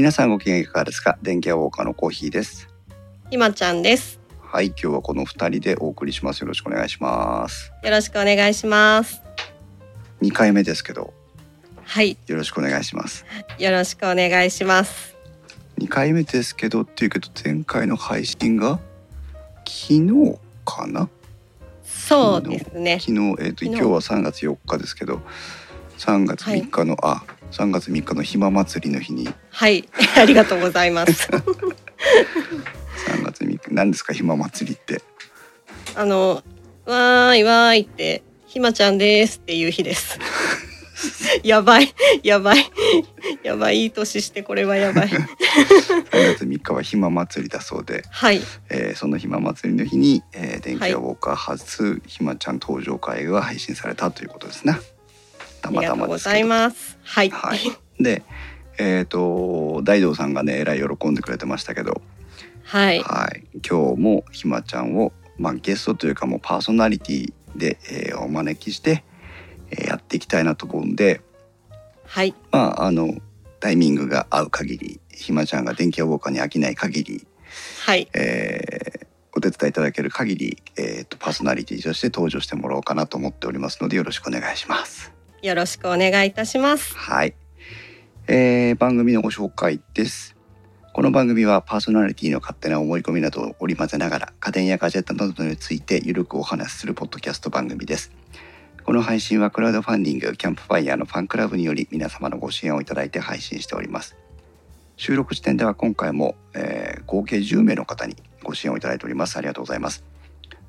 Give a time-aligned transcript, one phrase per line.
[0.00, 1.18] 皆さんご機嫌いかがですか？
[1.20, 2.70] 電気屋ウォーカーのコーヒーです。
[3.28, 4.18] ひまちゃんです。
[4.40, 6.40] はい今日はこの二人でお送りします。
[6.40, 7.70] よろしくお願いします。
[7.84, 9.20] よろしくお願いします。
[10.22, 11.12] 二回目ですけど。
[11.84, 13.26] はい、よろしくお願いします。
[13.58, 15.14] よろしくお願いします。
[15.76, 18.80] 二回目ですけどっていうけど前回の配信が
[19.66, 21.10] 昨日かな？
[21.84, 22.98] そうですね。
[22.98, 25.20] 昨日えっ、と昨日今日は3月4日ですけど
[25.98, 29.28] 3月3日の、あ3月3日のひま祭りの日に。
[29.50, 31.28] はい、 ありがとうございます。
[31.30, 31.42] 3
[33.24, 35.02] 月3日何ですかひま祭りって？
[35.96, 36.42] あの、
[36.86, 40.18] わーいわーいって、ひまちゃんですっていう日です。
[41.42, 42.70] やばい、やばい、
[43.42, 45.08] やばい、いい年してこれはやばい。
[45.08, 45.24] 3
[46.12, 54.78] 月3日はひま祭りだそうで、はい、えーそのひま祭りの日に、えー電気屋ウォーカー初ひまちゃん登場会が配信されたということですね
[55.60, 56.48] たまたまですけど。
[57.02, 57.58] はい、はい、
[58.02, 58.22] で
[58.78, 62.00] えっ、と大道さんがねえらい喜んでくれてましたけど、
[62.64, 69.04] はい、はい、今日もひまちゃんを、まあ、ゲストというかもうパーソナリティで、えーお招きして、
[69.70, 71.20] えーやっていきたいなと思うんで。
[72.06, 73.14] はい、まああの
[73.60, 77.26] タイミングが合う限りひまちゃんが電気屋ウォーカーに飽きない限り、
[77.84, 85.19] はい、えーお手伝いいただける限り、えー、とパーソナリティとして登場してもらおうかなと思っておりますのでよろしくお願いします。
[85.42, 86.94] よろしくお願いいたします。
[86.96, 87.34] はい、
[88.26, 90.36] えー番組のご紹介です。
[90.92, 98.12] この番組はパーソナリティの勝手な思い込みなどを織り交ぜながら家電やガジェットなどについてゆるくお話しするポッドキャスト番組です。
[98.84, 104.16] この配信はクラウドファンディングキャンプファイヤーのファンクラブにより皆様のご支援をいただいて配信しております。
[104.96, 109.36] 収録時点では今回も、えー合計10名の方にご支援をいただいております。
[109.36, 110.09] ありがとうございます。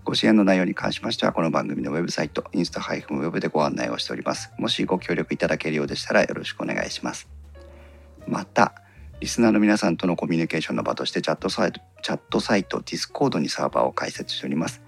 [0.04, 4.52] ご支援の内容に関しましてはこの番組のウェブサイトインスタウェブでご案内をしております。
[4.58, 7.30] もしご協力いただけるようでしたらよろしくお願いします。
[8.28, 8.74] また
[9.20, 14.82] リスナーの皆さんとのコミュニケーションの場としてチャットサイトチャットサイト Discord にサーバーを開設しております。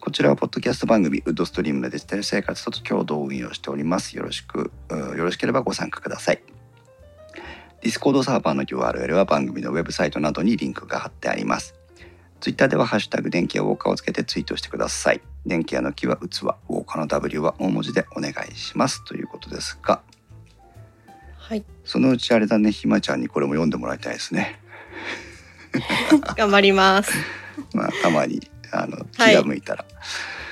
[0.00, 4.16] こちらはポッドキャスト番組ウッドストリームのデジタル生活と共同運用しております。
[4.16, 6.42] よろしくよろしければご参加ください。
[7.82, 11.74] Discord サーバーの URL は番組のウェブサイトなどにリンクが貼ってあります。
[12.40, 15.20] Twitter ではハッシュタグ電気屋ウォーカーをつけてツイートしてください。
[15.46, 20.00] 電気屋の木は器、ウォーカーの W は大文字でお願いしますということですが、
[21.36, 24.60] はい、そのうちあれだね、ひまちゃんにこれも読んでもらいたいですね。
[26.36, 27.12] 頑張ります。
[27.74, 29.84] まあ、たまにあの気はいが向いたら。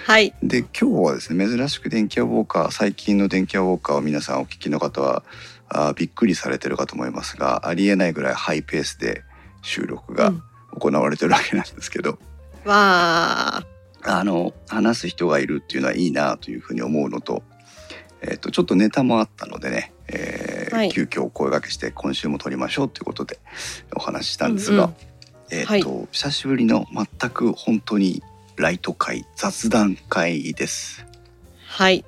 [0.07, 5.23] はい、で今日はですね珍しく電気屋ウォーカー最近の電気屋ウォーカーを皆さんお聞きの方は
[5.69, 9.23] あーびっくりされてるかと思いますがありえないぐらいハイペースで
[9.63, 10.43] 収録がうん
[10.79, 12.19] 行われてるわけなんですけど、
[12.65, 13.63] わ
[14.05, 17.43] あの話す人がいるっていうのはいいなというふうに思うのと,、
[18.21, 20.89] えー、とちょっとネタもあったのでね、えーはい。
[20.91, 23.39] 急遽お声掛けして今週も撮りましょうということで
[23.95, 24.97] お話ししたんですが、うんうん。
[25.51, 28.23] えーと久しぶりの全く本当に
[28.57, 31.05] ライト会雑談会です。
[31.05, 31.19] ー、
[31.67, 32.05] はい、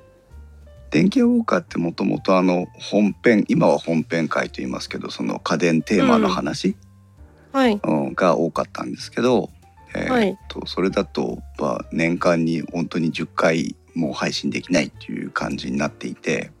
[0.89, 6.75] 電気屋ウォーカーってもともとあの本編今は本編会と言いますけどその家電テーマの話、
[7.55, 9.49] はい、うんが多かったんですけど、
[9.95, 16.51] えーっとそれだと、まあ、年間に本当に10回も配信できないっていう感じになっていて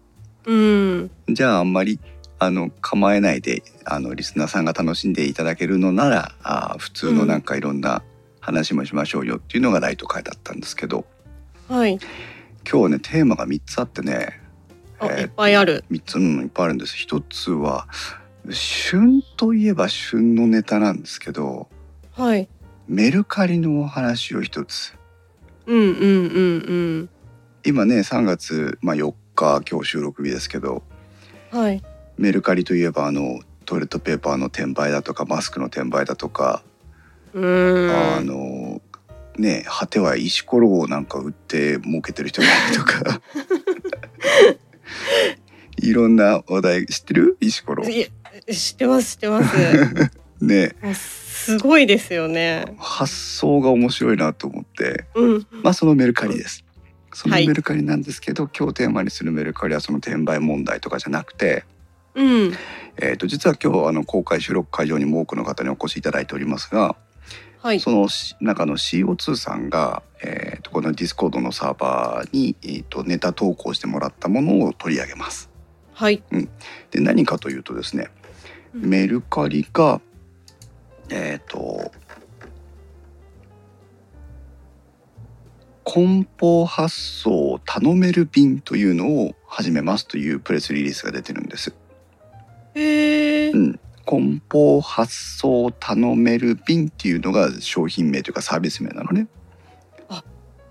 [0.45, 1.99] うん、じゃああんまり
[2.39, 8.01] あの構えないであのリスナーさんが楽しんでいただけるのならあー普通のなんかいろんな
[8.39, 11.03] 話もしましょうよっていうのがライト会だったんですけど
[11.67, 14.39] はい、今日はねテーマが3つあってね
[14.99, 15.83] あ、えーいっぱいある。
[15.89, 16.95] 三つうんいっぱいあるんです。
[16.95, 17.87] 一つは
[18.51, 21.67] 旬といえば旬のネタなんですけど
[22.13, 22.47] はい、
[22.87, 24.93] メルカリのお話を一つ。
[25.65, 27.09] うん、うん、うん、うん、
[27.65, 30.83] 今ね3月、まあ、4日今日収録日ですけど
[31.51, 31.83] はい、
[32.17, 36.63] メルカリといえばあのトイレットペーパーの転売だとかマスクの転売だとか、
[37.33, 38.81] うーん、あの
[39.37, 43.21] ね果ては石ころをなんか売って儲けてる人がいるとか。
[45.77, 47.37] いろんな話題知ってる？
[47.41, 47.83] 石ころ。
[47.83, 48.07] いや
[48.51, 50.11] 知ってます、知ってます。
[50.41, 52.65] ねすごいですよね。
[52.77, 56.63] 発想が面白いなと思ってうん、まあそのメルカリです。
[57.13, 61.63] そのはいメルカリなんですけど、今日テーマにするメルカリはその転売問題とかじゃなくて、
[62.15, 62.53] うん、
[62.97, 66.95] えー、と実は今日あの公開収録会場にも多くの方にお越しいただいておりますが、
[67.61, 75.49] はい、そのし中の CO2 さんが、えー、とこのディスコードのサーバーに、えー、とネタ投稿してもらったものを取り上げます。
[75.93, 76.21] はい、
[76.91, 78.14] で何かというとですねうん
[78.75, 80.01] メルカリが
[81.09, 81.91] えっ、と
[85.83, 91.75] 梱包発送を頼める便というのを始めますというプレスリリースが出てるんです。
[92.73, 99.27] へえう、ん、梱包発送頼める便っていうのが商品名というかサービス名なのね。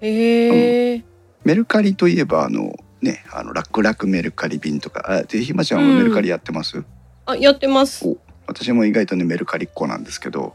[0.00, 1.04] へえ、
[1.44, 5.04] メルカリといえばあのねあの楽々メルカリ便とか。
[5.06, 6.84] あでひまちゃんはメルカリやってます、
[7.26, 8.06] あやってます。
[8.06, 8.16] お
[8.46, 10.54] 私も意外とねメルカリっ子なんですけど、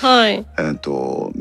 [0.00, 0.46] はい。
[0.58, 1.32] えっと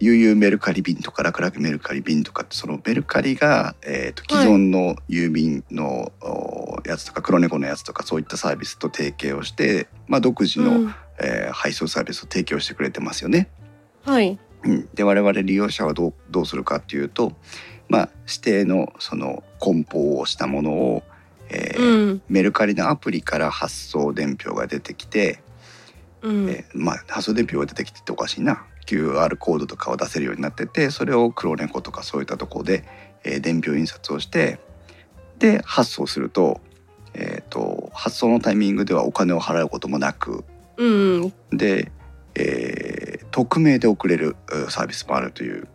[0.00, 10.94] 悠々メルカリ便とか楽々メルカリ便とかってそのメルカリが、えー、と既存の郵便の、おやつとか黒猫のやつとかそういったサービスと提携をして、まあ、独自の、うん。
[11.20, 13.48] えー配送サービスを提供してくれてますよね。
[14.04, 14.38] はい。
[14.64, 17.32] うん、で我々利用者はどうどうするかっていうと、
[17.88, 21.02] まあ、指定のその梱包をしたものを、
[21.50, 22.22] えーうん。
[22.28, 25.40] メルカリのアプリから発送伝票が出てきて、
[26.22, 26.48] うん。
[26.48, 28.64] えーまあ、発送伝票が出てきてっておかしいな。
[28.86, 32.84] QR コードとかを出せるようになっててそれを黒猫とかそういったところで、
[33.24, 34.58] えー伝票印刷をして
[35.38, 36.60] で発送すると,、
[37.14, 40.44] えー、と発送のタイミングではお金を払うこともなく
[40.76, 41.32] うん。
[41.50, 41.90] で、
[42.34, 44.36] えー匿名で送れる
[44.66, 45.66] うサービスもあるという。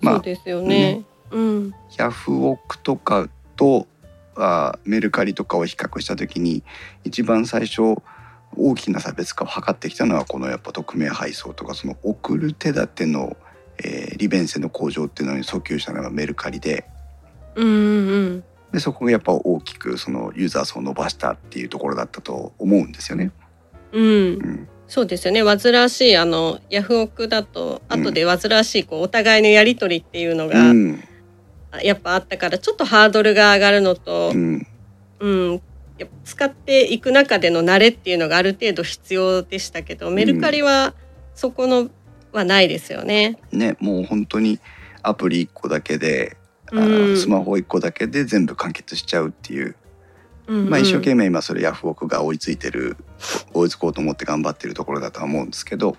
[0.00, 1.04] まあそうですよね。
[1.32, 1.74] うん。
[1.98, 3.88] ヤフオクとかと
[4.36, 6.62] あメルカリとかを比較した時に
[7.04, 7.96] 一番最初
[8.56, 13.36] 大きな差別化を図ってきたのはこのやっぱ匿名配送とかその送る手立ての、
[13.78, 16.86] えー利便性の向上っていうのに訴求したのがメルカリで。
[17.54, 23.32] うんうんでそこがやっぱ大きくそのユーザー層を伸ばしたっていうところだったと思うんですよね。
[23.90, 24.04] うん。
[24.04, 25.42] うん、そうですよね。
[25.42, 31.02] 煩わしいあのヤフオクだと後で煩わしいこうお互いのやり取りっていうのが、うん
[31.82, 34.66] やっぱあったからちょっとハードルが上がるのとう、ん。
[35.20, 35.52] うん、
[35.98, 40.94] やっぱ使っていく中での慣れっていうのがある程度必要でしたけどメルカリは
[41.34, 41.90] そこの
[42.32, 43.38] はないですよね。
[43.52, 44.58] ねもう本当に
[45.02, 46.36] アプリ1個だけで、
[46.72, 47.16] あうん。
[47.16, 49.76] スマホ1個だけで全部完結しちゃうっていう。
[50.46, 50.70] うんうん。
[50.70, 52.96] まあ、一生懸命今それヤフオクが追いついてる
[53.52, 55.96] 追いつこうと思って頑張ってるところだとは思うんですけど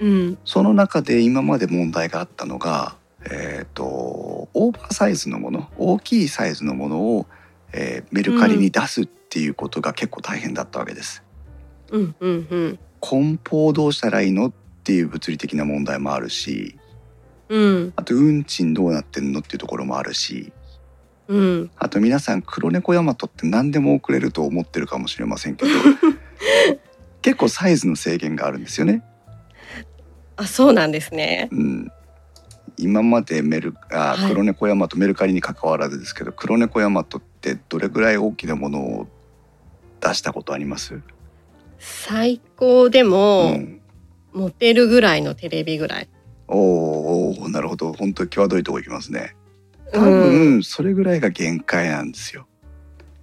[0.00, 0.38] うん。
[0.44, 2.96] その中で今まで問題があったのが、
[3.30, 7.26] えー、とオーバーサイズのもの大きいサイズのものを、
[7.72, 11.22] えーメルカリに出すっていうことが結構大変だったわけです。
[11.90, 14.52] うんうんうん梱包どうしたらいいのっ
[14.84, 16.76] ていう物理的な問題もあるし
[17.48, 20.52] うんあと運賃どうなってんのっていうところもあるし
[21.28, 25.70] うんあと皆さん黒猫ヤマトって何でも送れると思ってるかもしれませんけど
[27.22, 29.02] 結構サイズの制限があるんですよね。
[30.36, 31.48] あそうなんですね。
[31.50, 31.92] うん、
[32.78, 34.30] 今までメルあはい。
[34.30, 39.08] 黒猫ヤマトメルカリに関わらずですけど黒猫ヤマトってどれぐらい大きなものを
[40.00, 41.00] 出したことあります、
[41.78, 43.80] 最高でうも、ん、
[44.32, 46.08] 持てるぐらいのテレビぐらい。
[46.46, 47.92] おーおーなるほど。
[47.92, 49.34] 本当に際どいとこ行きますね。
[49.92, 50.08] 多うん、
[50.58, 52.46] 分それぐらいが限界なんですよ、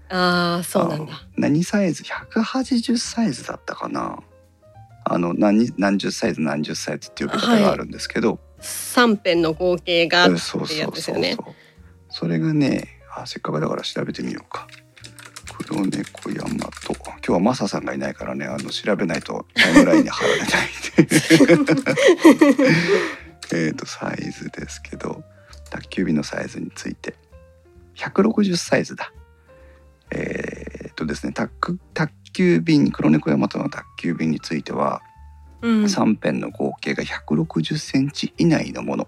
[0.10, 1.14] ああそうなんだ。
[1.14, 4.20] あ何サイズ？180サイズだったかな。
[5.06, 6.42] あの何何十サイズ？
[6.42, 10.40] 何十サイズっていう呼び方があるんですけど、三辺の合計がってや
[10.90, 11.38] つですよね。
[12.10, 14.68] それがねあせっかくだから調べてみようか。
[15.68, 20.50] 黒猫ヤマト今日はマサさんがいないからねあの調べないとタイムラインに貼られない
[23.68, 25.24] えっとサイズですけど
[25.70, 27.16] 宅急便のサイズについて。
[27.96, 29.12] 160サイズだ。
[30.12, 35.05] えっとですね宅宅急便黒猫ヤマトの宅急便についてはうん、
[35.66, 39.08] 3辺の合計が160センチ以内のもの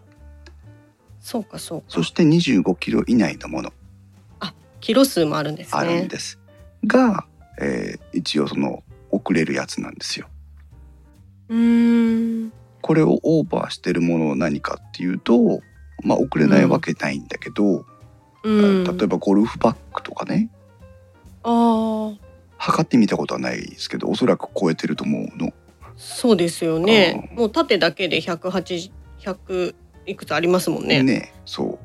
[1.20, 1.86] そうかそうか。
[1.90, 3.74] そして25キロ以内のもの
[4.80, 6.08] キロ数もあるんですあるんね。
[6.08, 6.40] です、
[6.86, 7.26] が、
[7.60, 10.28] えー一応その送れるやつなんですよ。
[11.50, 12.54] うーん。
[12.82, 15.62] これをオーバーしてるものは何かっていうと、
[16.04, 17.86] まあ、送れないわけないんだけど、
[18.44, 18.84] うん。
[18.84, 20.50] 例えばゴルフバッグとかね
[21.44, 22.18] ああ
[22.58, 25.52] 測ってみたことはないですけどおそらく超えてると思うの。
[25.98, 27.30] そうですよね。
[27.32, 29.75] うんもう縦だけで百八百
[30.06, 31.04] いくつありますもんね。
[31.04, 31.80] ねねそう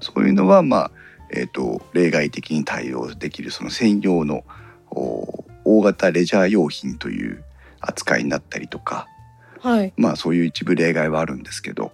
[0.00, 0.90] そういうのはまあ、
[1.30, 4.44] えー、と例外的に対応できるその専用の
[4.90, 7.44] お大型レジャー用品という
[7.80, 9.06] 扱いになったりとか
[9.60, 11.92] はいまあそういう一部例外はあるんですけど、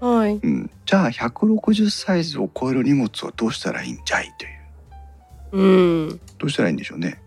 [0.00, 0.34] はい。
[0.34, 4.52] うん、じゃあ160サイズを超える荷物はどうしたらいいんじゃいという
[5.52, 6.20] うん。
[6.38, 7.22] どうしたらいいんでしょうね。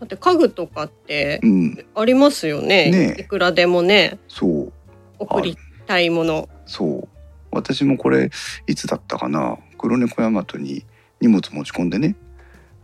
[0.00, 2.90] だって家具とかってうん、ありますよね。
[2.90, 3.22] ねえ。
[3.22, 4.18] いくらでもね。
[4.28, 4.72] そう。
[5.18, 6.48] 送りたいもの。
[6.66, 7.08] そう。
[7.50, 8.30] 私もこれ
[8.66, 9.58] いつだったかな。
[9.78, 10.84] 黒猫ヤマトに
[11.20, 12.14] 荷物持ち込んでね、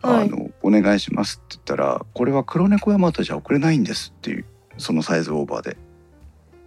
[0.03, 0.23] はい。
[0.23, 4.45] あのお願いしますって言ったらこれは黒猫ヤマトじゃ送れないんですっていう
[4.79, 5.77] そのサイズオーバーで。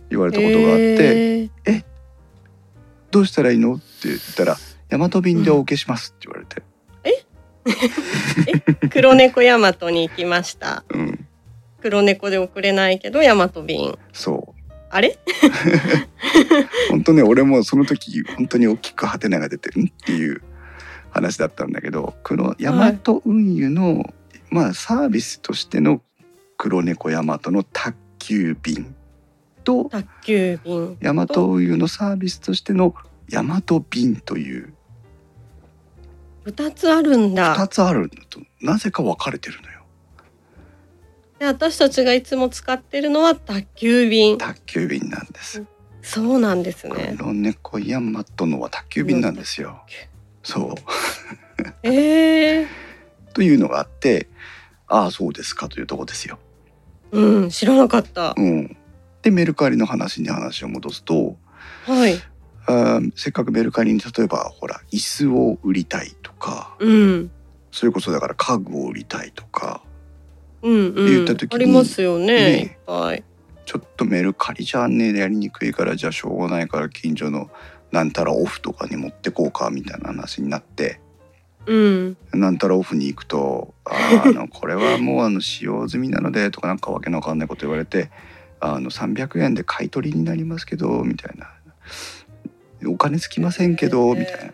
[0.10, 1.84] 言われたことがあって、へー。
[3.12, 3.76] どうしたらいいの？
[3.76, 4.56] って言ったら
[4.88, 6.64] ヤマト便でお受けしますって言われて、
[8.90, 10.84] 黒猫ヤマトに行きました。
[10.90, 11.26] うん、
[11.82, 13.98] 黒猫で送れないけどヤマト便。
[14.14, 14.58] そう。
[14.90, 15.18] あれ？
[16.90, 20.42] 本当ね俺もその時本当に大きくハテナが出てるっていう
[21.10, 24.14] 話だったんだけど黒ヤマト運輸の、
[24.50, 26.02] まあサービスとしての
[26.58, 28.96] 黒猫ヤマトの宅急便
[29.64, 32.96] と宅急便ヤマト運輸のサービスとしての
[33.30, 34.74] ヤマト便という
[36.48, 38.40] 2つあるん2だつあるのと。
[38.62, 39.82] なぜか分かれてるのよ。
[41.40, 44.38] で私たちがいつも使ってるのは宅急便。
[44.38, 45.64] 宅急便なんです。
[46.02, 47.16] そうなんですね。
[47.18, 49.84] 黒猫ヤマトのは宅急便なんですよ。
[50.42, 50.76] そう。
[51.84, 52.68] えー、
[53.36, 54.30] というのがあって
[54.88, 56.40] ああそうですかというとこですよ。
[57.12, 58.34] うん知らなかった。
[58.38, 58.78] うん、
[59.22, 61.38] でメルカリの話に話を戻すと
[61.86, 62.22] はい
[63.16, 67.32] せっかくメルカリに例えばほら椅子を売りたいとかうん。
[67.72, 69.82] それこそだから家具を売りたいとか
[70.62, 71.06] うんうん。
[71.06, 72.26] 言った時にありますよね。
[72.26, 73.24] ねはい。
[73.66, 77.50] ちょっとメルカリじゃねやりにくいからじゃあしょうがないから近所の
[77.92, 81.00] なんたらオフとかに持ってこうかみたいな話になって
[81.66, 82.18] うん。
[82.34, 88.10] なんたらオフに行くと「あー あのこれはもうあの使用済みなので」とかなんかわけのわかんないこと言われて
[88.60, 91.52] 「あの300円で買い取りになりますけど」みたいな
[92.86, 94.54] 「お金つきませんけど」みたいな。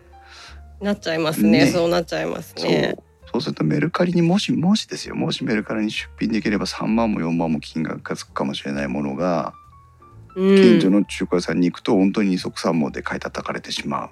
[0.81, 1.65] なっちゃいますね。
[1.65, 1.67] ね。
[1.67, 2.69] そうなっちゃいますそう。
[2.69, 2.95] ね
[3.31, 9.55] そうするとメルカリにもしもしですよもしメルカリに出品できれば3万も4万も金額がつくかもしれないものが
[10.35, 10.55] うん。
[10.55, 14.11] 近所の中古屋さんに行くと本当に二足三門で買い叩かれてしま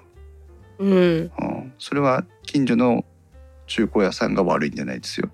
[0.78, 0.92] う、うん。
[0.92, 3.04] うん、それは近所の
[3.66, 5.30] 中古屋さんが悪いんじゃないですよ。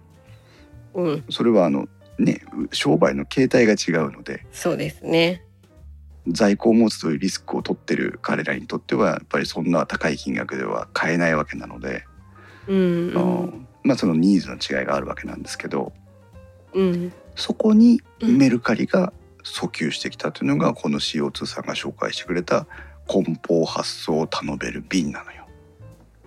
[0.95, 1.25] うん。
[1.31, 2.43] それはあのね
[2.73, 4.47] 商売の形態が違うので。
[4.53, 5.43] そうですね
[6.33, 12.05] 在庫を持つというリスクを取ってる彼らにとってはやっぱりそんな高い金額では買えないわけなので、
[12.67, 13.67] うんうん。
[13.83, 15.93] まあそのニーズの違いがあるわけなんですけど
[16.75, 17.13] うん。
[17.35, 19.13] そこにうんメルカリが
[19.45, 22.67] 訴求してきたというのがこの CO2 さんが紹介してくれた
[23.07, 25.47] 梱包発送を頼める便なのよ。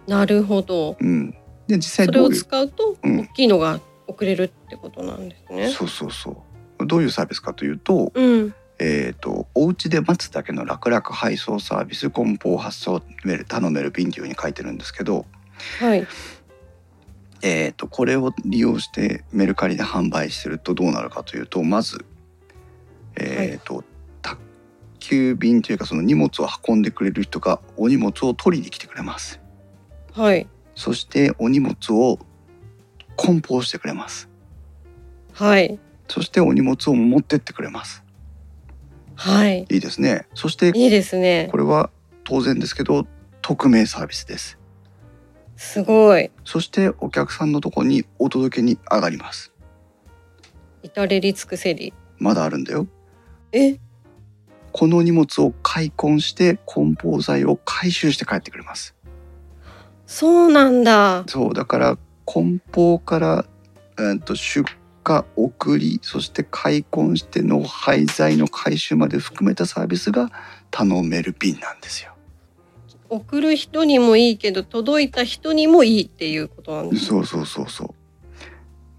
[0.07, 0.97] なるほど。
[0.99, 1.31] うん、
[1.67, 3.19] で実際それを使うとうん。
[3.19, 5.69] 大きいのが送れるってことなんですね。
[5.69, 6.43] そうそうそ
[6.79, 6.87] う。
[6.87, 15.27] どういうサービスかというと,、うんえー、とお家で待つだけの楽々配送サービス梱包発送メル頼める便というふうに書いてるんですけど、
[15.79, 16.07] はい
[17.43, 22.03] えー、とこれを利用してメルカリで販売するとどうなるかというとまず、
[23.15, 23.83] えーと
[24.23, 24.41] 宅
[24.97, 29.39] 急便というかその荷物を運んでくれる人がお荷物を取りに来てくれます。
[30.13, 32.17] はいそしてお荷物を
[33.15, 34.27] 梱包してくれます。
[35.33, 38.03] はいそしてお荷物を持ってってくれます。
[39.21, 40.25] はいいいですね。
[40.33, 41.91] そしていいですねこれは
[42.23, 43.05] 当然ですけど
[43.43, 44.57] 匿名サービスです。
[45.55, 49.53] すごいそしてお客さんのとこにお届けに上がります。
[50.81, 52.87] 至れり尽くせりまだあるんだよ。
[53.51, 53.77] え？
[54.71, 58.95] この荷物を開梱して梱包材を回収して帰ってくれます。
[60.07, 63.45] そうなんだそうだから梱包から、
[63.99, 64.65] えー、と出
[65.03, 70.31] 荷送りそして開梱しての廃材の回収まで含めたサービスが
[70.69, 72.11] 頼める便なんですよ。
[73.09, 77.95] 送る人にもいいけど届いた人にもいいっていうことなんですねそうそうそうそ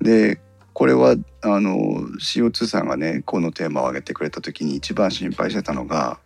[0.00, 0.04] う。
[0.04, 0.40] で
[0.74, 1.76] これはあの
[2.20, 6.18] CO2 さんがねこのテーマを挙げてくれた時に一番心配してたのが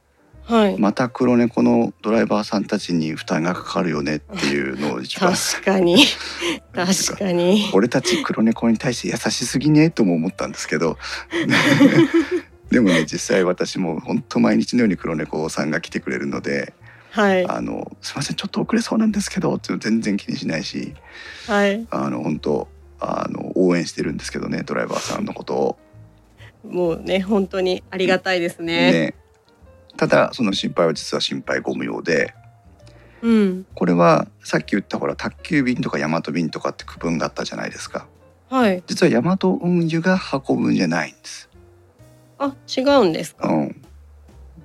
[0.46, 0.78] はい。
[0.78, 5.34] また黒猫のドライバーさんたちに負担がかかるよねっていうのを一番。
[5.34, 6.04] 確かに。
[6.72, 7.68] 確かに。
[7.72, 10.98] 俺たち黒猫に対して優しすぎねとも思ったんですけど。
[12.70, 16.74] でもね実際私も本当毎日のように黒猫さんが来てくれるので
[17.10, 17.48] はい。
[17.48, 20.94] あの「すいませんちょっと遅れそうなんですけど」って全然気にしないし
[21.46, 21.86] はい。
[21.90, 25.78] あの本当あの応援してるんですけどねドライバーさんのことを。
[26.68, 28.92] もうね本当にありがたいですね。
[28.92, 29.14] ね
[29.96, 32.34] ただその心配は実は心配ご無用で
[33.22, 38.06] うんこれはさっき言ったほら宅急便とか大和便とかって区分があったじゃないですか
[38.50, 41.48] はい実は大和運輸が運ぶんじゃないんです。
[42.38, 43.48] あ違うんですか？
[43.48, 43.82] うん、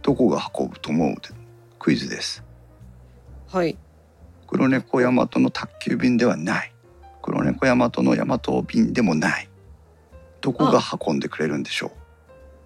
[0.02, 1.12] どこが運ぶと思う？
[1.12, 1.30] って
[1.80, 2.44] クイズです。
[3.48, 3.78] はい
[4.48, 6.74] 黒猫大和の宅急便ではない。
[7.22, 9.48] 黒猫大和の大和便でもない。
[10.42, 11.92] どこが運んでくれるんでしょ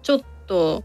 [0.02, 0.82] ちょっと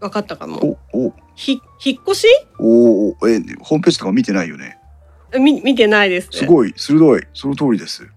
[0.00, 0.78] わかったかもう。
[0.92, 2.26] おおひ引っ越し？
[2.58, 4.78] おおえホームページとか見てないよね？
[5.32, 8.08] えみ見てないですすごい鋭いその通りです。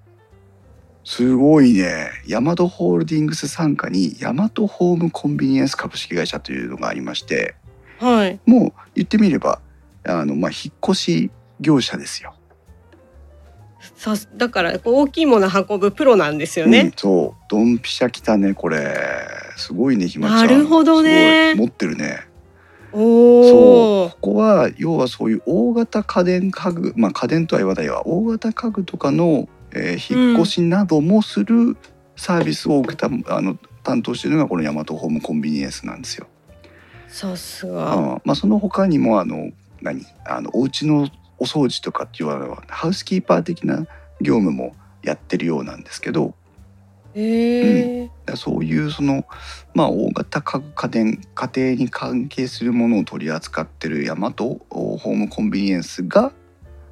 [1.03, 2.09] すごいね。
[2.27, 7.55] ヤマトホールディングス傘下にヤマトホームコンビニエンス株式会社というのがありまして、
[7.98, 9.59] はいもう言ってみれば
[10.05, 12.36] あのまあ引っ越し業者ですよ。
[14.00, 16.94] そうだから大きいもの運ぶプロなんですようんね。
[16.96, 17.44] そう。
[17.50, 18.96] ドンピシャ来たねこれ。
[19.58, 20.48] すごいねひまちゃん。
[20.48, 21.53] なるほどね。
[21.56, 22.22] 持ってるね。
[22.94, 24.18] おおこ。
[24.22, 28.08] こは要はそういう大型家電家具まあ家電とは言わないわ。
[28.08, 31.75] 大型家具とかの、えー引っ越しなどもする
[32.15, 36.27] サービスを受けた、あの担当しているのがこのヤマトホームコンビニエンスなんですよ。
[37.10, 37.98] さすあが。
[37.98, 39.50] ーまあ、その他にもあの
[39.82, 40.06] 何？
[40.25, 43.88] あのお家のお掃除とかっていうのはハウスキーパー的な
[44.22, 46.34] 業務もやってるようなんですけど
[47.15, 48.03] へえ。
[48.03, 49.25] だからそういうその、
[49.74, 56.31] まあ、大型家具家電家庭に関係するものを取り扱ってるヤマトホームコンビニエンスが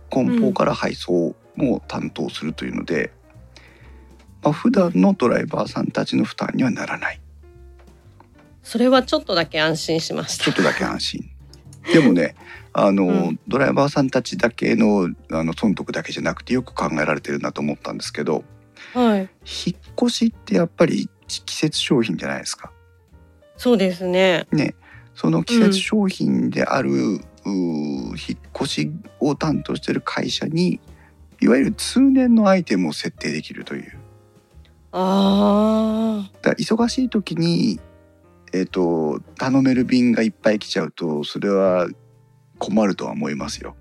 [0.09, 3.11] 梱包から配送も担当するというので、
[4.41, 7.19] まあ普段のドライバーさんたちの負担にはならない
[8.63, 10.43] それはちょっとだけ安心しました。
[10.43, 11.29] ちょっとだけ安心。
[11.93, 12.35] でもね
[12.79, 18.43] あの、うんドライバーさんたちだけのあの損得だけじゃなくてよく考えられてるなと思ったんですけど
[18.93, 19.19] はい。
[19.21, 19.29] 引っ
[19.99, 22.71] 越しってやっぱり季節商品じゃないですか。
[23.57, 24.45] そうですね。
[24.51, 24.75] ね、
[25.15, 27.19] その季節商品である、うー
[27.49, 28.15] 引っ
[28.55, 30.79] 越しを担当している会社に
[31.41, 33.97] いわゆる通年のアイテムを設定できるという
[34.91, 36.31] ああ。
[36.41, 37.79] だ忙しい時に、
[38.53, 41.87] えー、と頼める便がいっぱい来ちゃうとそれは
[42.57, 43.75] 困るとは思いますよ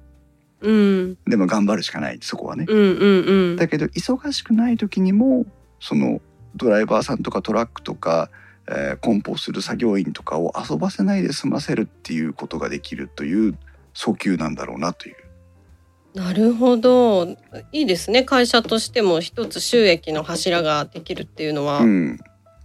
[0.62, 1.18] うん。
[1.26, 3.56] でも頑張るしかないそこはねうんうんうん。
[3.56, 5.44] だけど忙しくない時にも
[5.80, 6.20] その
[6.54, 8.30] ドライバーさんとかトラックとか、
[8.68, 13.56] えー梱包する作業員とかを遊ばせないで済ませるっていうことができるという
[13.94, 15.16] 訴求なんだろうなという。
[16.14, 17.26] なるほど。
[17.72, 18.24] いいですね。
[18.24, 21.80] 会社としても一つ収益の柱ができるっていうのは。
[21.80, 22.18] うん、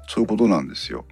[0.08, 1.06] そういうことなんですよ。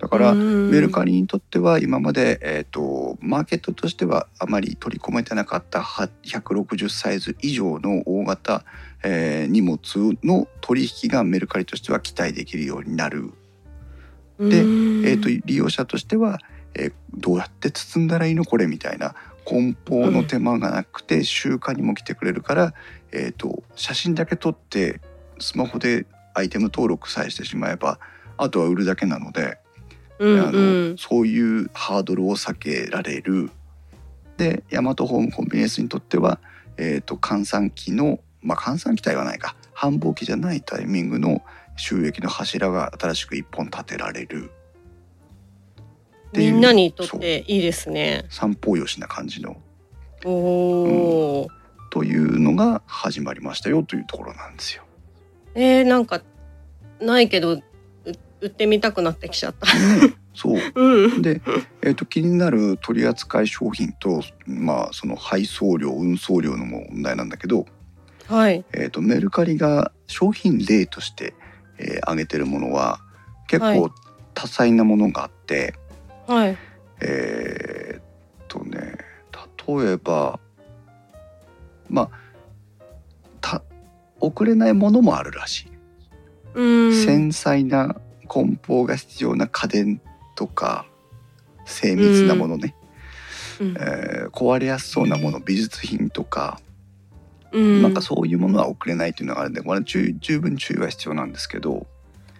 [0.00, 8.64] だから、うんメルカリにとっては今まで、えー、とマーケットとしてはあまり取り込めてなかったは160サイズ以上の大型、
[9.02, 9.78] えー荷物
[10.22, 13.32] の取引がメルカリとしては期待できるようになる。
[14.38, 14.66] でう
[15.02, 15.06] ん。
[15.06, 16.38] えー、と利用者としては、
[16.74, 22.74] えーどうやって包んだらいいのこれみたいな梱包の手間がなくて集荷にも来てくれるから、
[23.12, 25.00] えー、と写真だけ撮って
[25.40, 27.98] スマホでアイテム登録さえしてしまえば
[28.36, 29.58] あとは売るだけなので、
[30.18, 30.96] うんあのうん。
[30.98, 33.50] そういうハードルを避けられる。
[34.36, 36.38] でヤマトホームコンビニエンスにとっては、
[36.76, 41.42] えー、と換算機のまあ換算機とはないか繁忙期じゃないタイミングの
[41.76, 44.50] 収益の柱が新しく一本立てられる
[46.32, 48.26] みんなにとっていいですね。
[48.28, 49.56] 三方よしな感じの
[50.24, 51.48] おお、
[51.90, 54.82] というのが始まりましたよというところなんですよ。
[55.54, 56.22] えー、なんか
[57.00, 57.62] ないけどう
[58.40, 59.66] 売ってみたくなってきちゃった。
[59.66, 61.22] ね、そう うん。
[61.22, 61.40] で、
[61.82, 67.66] えー、と気になる取扱い商品と、まあ、その配送料運送料の問題なんだけど、
[68.28, 68.64] はい。
[68.72, 71.34] えー、とメルカリが商品例として、
[71.78, 73.00] えー挙げてるものは
[73.46, 73.90] 結はい構
[74.34, 75.74] 多彩なものがあって、
[76.26, 76.56] はい。
[77.00, 78.02] えーっ
[78.48, 78.98] とね
[79.66, 80.40] 例えば
[81.88, 82.10] まあ
[83.40, 83.62] た
[84.20, 85.68] 送れないものもあるらしい。
[86.54, 87.04] うん。
[87.04, 87.96] 繊細な
[88.28, 90.00] 梱包が必要な家電
[90.36, 90.86] とか
[91.64, 92.74] 精密なものね、
[93.60, 96.60] うんえー壊れやすそうなもの美術品とか、
[97.50, 97.82] うん。
[97.82, 101.86] なんかそういうものは送れないというのがあるんでこれは注意十分注意は必要なんですけど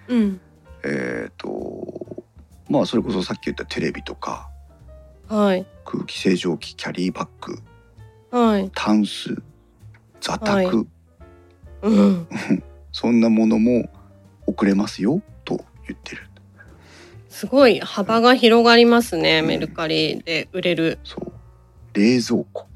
[0.07, 0.41] うん。
[0.85, 2.23] えーっと
[2.69, 4.49] まあそれこそさっき言ったテレビとか
[5.29, 5.67] はい。
[5.85, 7.59] 空気清浄機キャリーバッグ
[8.31, 8.71] はい。
[8.75, 9.35] タンス
[10.21, 10.67] 座卓、はい
[11.83, 12.27] うん。
[12.93, 13.89] そんなものも
[14.47, 15.38] 送れますよと
[15.89, 16.23] 言ってる。
[17.29, 19.43] すごい幅が広がりますね。
[19.43, 20.99] メルカリで売れる。
[21.05, 21.33] そう。
[21.95, 22.69] 冷蔵庫。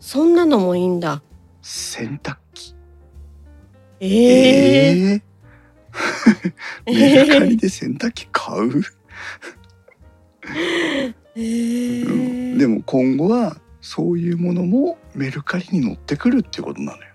[0.00, 1.22] そんなのもいいんだ。
[1.60, 2.74] 洗濯機。
[4.00, 5.22] えええー。
[6.86, 8.82] メルカリで洗濯機買う、
[11.34, 12.10] ええう
[12.54, 17.08] ん、でも今後はそういうものもメルカリに乗ってくるっていうことなのよ。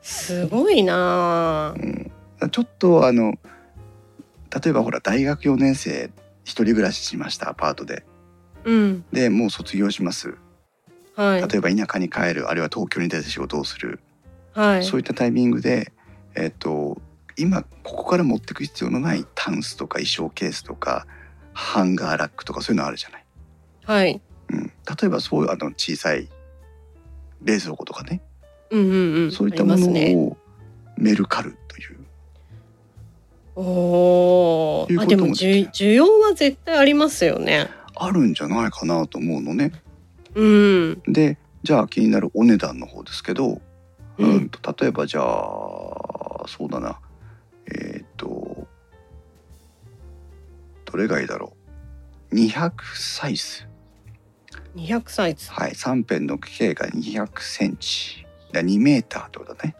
[0.00, 3.34] すごいなあうん、ちょっとあの
[4.50, 6.10] 例えばほら大学4年生
[6.44, 8.04] 一人暮らししましたアパートで
[8.64, 9.04] うん。
[9.12, 10.34] でもう卒業します
[11.14, 11.48] はい。
[11.48, 14.00] 例えば田舎に帰るあるいは東京に出て仕事をする、
[14.54, 14.84] はい。
[14.84, 15.92] そういったタイミングで
[16.34, 17.00] えっ、と
[17.36, 21.06] 今ここから持ってく必要のないタンスとか衣装ケースとか
[21.52, 23.24] ハンガーラックとかそういうのあるじゃない。
[23.84, 24.20] はい。
[24.50, 24.72] うん、例
[25.04, 26.28] えばそういうあの小さい
[27.42, 28.22] 冷蔵庫とかね
[28.70, 29.32] うんうんうん。
[29.32, 29.86] そういったもの。
[29.88, 30.36] を
[30.96, 31.97] メルカルという
[33.60, 37.68] おあでも需需要は絶対ありますよね。
[37.96, 39.72] あるんじゃないかなと思うのね。
[40.36, 41.02] うん。
[41.08, 43.60] でじゃあ気になるお値段の方ですけどう
[44.18, 45.24] うんんと例えばじゃあ
[46.46, 47.00] そうだな。
[47.66, 48.68] えっ、と
[50.84, 51.52] どれがいいだろ
[52.30, 52.34] う。
[52.36, 53.66] 200サイズ。
[54.76, 55.50] 200サイズ。
[55.50, 58.24] はい3辺の径が200センチ。
[58.52, 59.74] だ2メーターってことだね。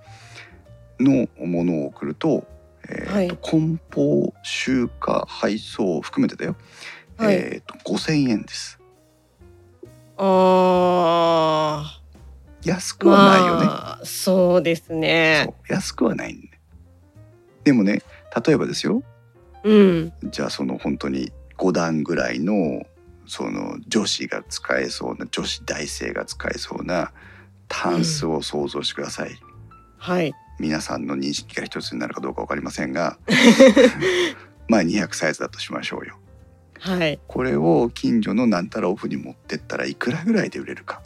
[0.99, 2.45] のものを送ると,、
[2.91, 3.39] えーとはい。
[3.43, 4.91] 梱包集荷
[5.27, 6.57] 配送を含めてだよ、
[7.17, 7.35] はい。
[7.35, 8.79] えっ、と5000円です。
[10.17, 11.99] あー。
[12.69, 15.45] 安くはないよね、まあそうですね。
[15.47, 16.49] そう安くはないんで
[17.65, 18.03] でもね
[18.45, 19.03] 例えばですよ。
[19.65, 20.13] うん。
[20.25, 22.83] じゃあその本当に5段ぐらいの
[23.27, 27.13] その女子が使えそうな女子大生が使えそうな
[27.69, 29.39] タンスを想像してください、
[29.99, 33.19] はい皆さんの認識が一つになるかどうか分かりませんが
[34.69, 36.19] まあ200サイズだとしましょうよ。
[36.81, 37.19] はい。
[37.27, 41.03] これを近所のなんたらオフに持ってったらいくらぐらいで売れるか。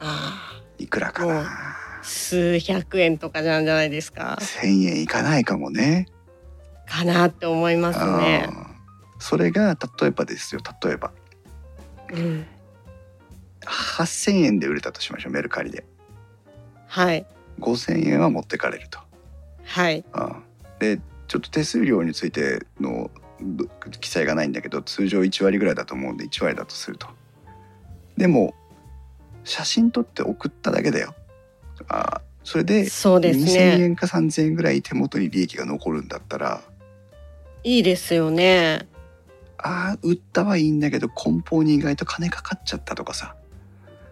[0.00, 1.42] あいくらかな。
[1.42, 4.38] ー数百円とかなんじゃないですか。
[4.40, 6.06] 1,000円いかないかもね。
[6.86, 8.48] かなって思いますね。
[9.18, 10.60] それが例えばですよ。
[10.82, 11.12] 例えば。
[12.12, 12.46] うん。
[13.62, 15.84] 8,000円で売れたとしましょうメルカリで。
[16.86, 17.26] はい
[17.60, 18.98] 5,000円は持ってかれると。
[19.64, 20.04] はい。
[20.14, 20.42] うん。
[20.78, 23.66] でちょっと手数料についてのど
[24.00, 27.08] 記載がないんだけど通常1割ぐらいだと思うんで1割だとすると。
[28.16, 28.54] でも
[29.44, 31.14] 写真撮って送っただけだよ。
[31.88, 33.44] あーそれでそうです2,000
[33.78, 36.62] ね円か3,000円ぐらい手元に利益が残るんだったら。
[37.62, 38.86] いいですよね。
[39.56, 43.34] ああ売ったはいいんだけど梱包に意外と金かかっちゃったとかさ。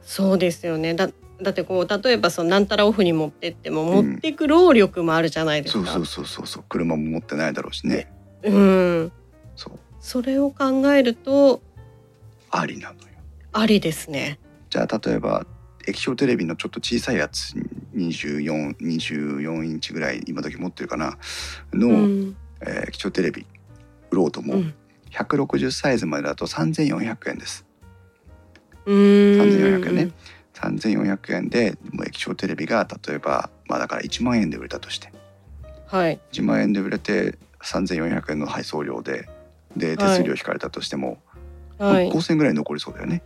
[0.03, 0.95] そうですよね。
[0.95, 1.11] だ
[1.43, 4.11] だってこう例えばそのなんたらオフに持ってってもうん。
[4.13, 5.87] 持ってく労力もあるじゃないですか。
[5.87, 6.47] そうそうそうそう。
[6.47, 8.11] そう車も持ってないだろうしね。
[8.43, 9.13] うん。
[9.57, 9.79] そう。
[10.01, 11.63] それを考えると
[12.51, 13.01] ありなのよ。
[13.53, 14.39] ありですね。
[14.71, 15.47] じゃあ例えば
[15.87, 17.55] 液晶テレビのちょっと小さいやつ
[17.95, 21.19] 24 24インチぐらい今時持ってるかな？
[21.73, 22.37] の、うん。
[22.63, 23.45] えー液晶テレビ
[24.11, 24.57] 売ろうとも、う。
[24.59, 24.75] ん。
[25.11, 27.67] 160サイズまでだと3400円です。
[28.87, 29.41] うーん。
[29.83, 30.12] 3400円ね
[30.89, 35.13] 3400円でもう液晶テレビが例えばまあだから1万円で売れたとして。
[35.87, 36.21] はい。
[36.33, 39.29] 1万円で売れて3400円の配送料で
[39.77, 41.19] で手数料引かれたとしても、
[41.79, 42.11] はい。
[42.11, 43.23] 5000円ぐらい残りそうだよね。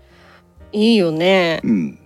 [0.72, 1.60] いいよね。
[1.64, 1.98] うん、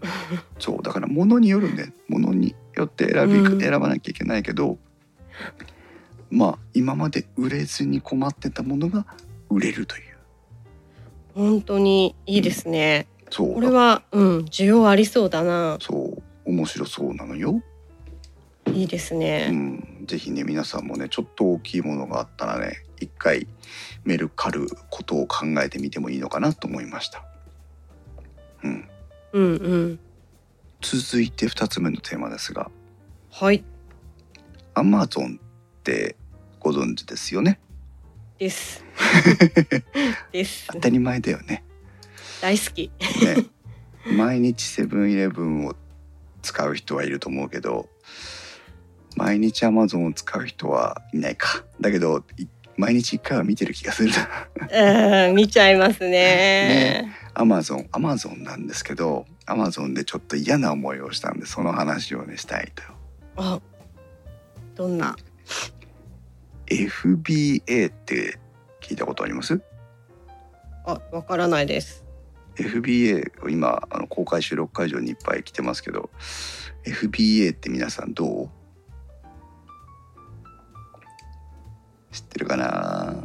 [0.58, 0.82] そう。
[0.82, 3.60] だから物によるね物によって選び、うん。
[3.60, 4.78] 選ばなきゃいけないけど
[6.30, 9.06] まあ今まで売れずに困ってたものが
[9.48, 10.02] 売れるという。
[11.34, 13.54] 本当にいいですねそう。
[13.54, 15.78] これはうん需要ありそうだな。
[15.80, 16.22] そう。
[16.44, 17.62] 面白そうなのよ、
[18.66, 23.46] いいですうねん、ぜひね皆さんもねちょっと大きいものがあったらね一回
[24.04, 27.24] メルカることを考えてみてもいいのかなと思いました、
[28.64, 28.88] うん、
[29.32, 29.98] うんうん。
[30.80, 32.70] 続いて2つ目のテーマですが。
[33.30, 33.62] はい。
[34.74, 36.16] アマゾンって
[36.58, 37.60] ご存知ですよね？
[38.38, 38.84] です。
[40.32, 40.66] です。
[40.72, 41.62] 当たり前だよね
[42.40, 42.90] 大好き。
[43.24, 43.46] ね。
[44.16, 45.74] 毎日セブンイレブンを
[46.42, 47.88] 使う人はいると思うけど
[49.14, 51.64] 毎日アマゾンを使う人はいないか。
[51.80, 54.10] だけどい毎日一回は見てる気がする。
[54.72, 57.14] なうん見ちゃいますね。
[57.34, 62.82] アマゾンアマゾンなんですけどアマゾンでちょっと嫌な思いをしたんでその話をねしたいと。
[63.36, 63.60] あ
[64.74, 65.14] どんな
[66.66, 68.38] ？FBA って
[68.80, 69.60] 聞いたことあります？
[70.86, 72.04] あわからないです
[72.60, 76.10] FBA 今あの公開収録会場にいっぱい来てますけど
[76.84, 78.48] FBA って皆さんどう？
[82.12, 83.24] 知ってるかな？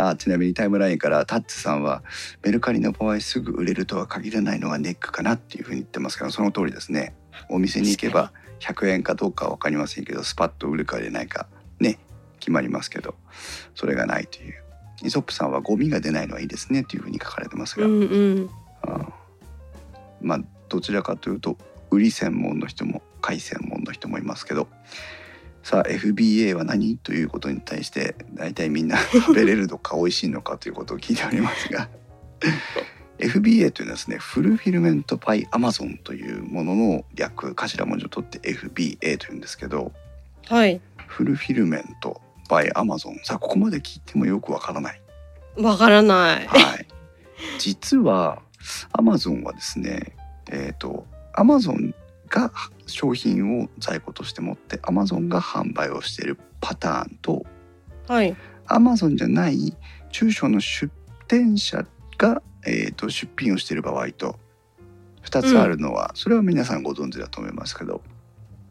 [0.00, 2.04] あちなみにタイムラインからタッツさんは
[2.42, 7.14] メルカリの場合すぐ売れるとは限らないのがネックかなっていうふうに言ってますけどその通りですね。
[7.48, 11.48] お店に行けば100円かどうかは分かりませんけどスパッと売るか売れないか
[11.80, 11.98] ね
[12.40, 13.14] 決まりますけど
[13.74, 14.64] それがないという
[15.02, 18.50] イソップさんはゴミが出ないのはいいですねというふうに書かれてますが、うんうん。
[18.82, 19.12] あー。
[20.20, 21.56] まあどちらかというと
[21.90, 24.68] 売り専門の人も買い専門の人もいますけど。
[25.62, 31.88] さあ FBA は何ということに対して大体みんな食べれるのか美味しいのかということを聞いておりますが。
[33.18, 39.92] FBA というのはですねフルフィルメントバイアマゾンというものの略頭文字を取って FBA というんですけど。
[40.46, 40.80] はい。
[41.06, 45.00] フルフィルメントバイアマゾンさあここまで聞いてもよくわからない
[45.56, 46.86] わからないはい。
[47.58, 48.42] 実は
[48.92, 50.16] アマゾンはですね、
[50.50, 51.94] えっ、とアマゾン
[52.28, 52.52] が
[52.86, 57.44] 商品を在庫として持ってアマゾンが販売をしているパターンと
[58.06, 59.76] はいアマゾンじゃない
[60.10, 60.92] 中小の出
[61.26, 61.86] 店者
[62.18, 64.38] が、えー、と出品をしている場合と
[65.24, 68.00] 2つあるのは、それは皆さんご存知だと思いますけど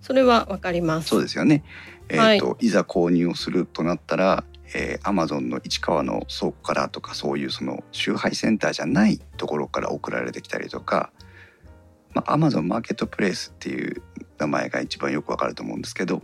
[0.01, 1.09] それはわかります。
[1.09, 1.63] そうですよね。
[2.09, 2.37] えはい。
[2.37, 4.43] ーとい、ざ購入をするとなったら、
[4.73, 11.11] えー、Amazon の市川の倉庫からとかそういうその集配センターじゃないところから送られてきたりとか、
[12.13, 14.01] まあ、Amazon マーケットプレイスっていう
[14.37, 16.21] 名前が一番よくわかると思うんですけど、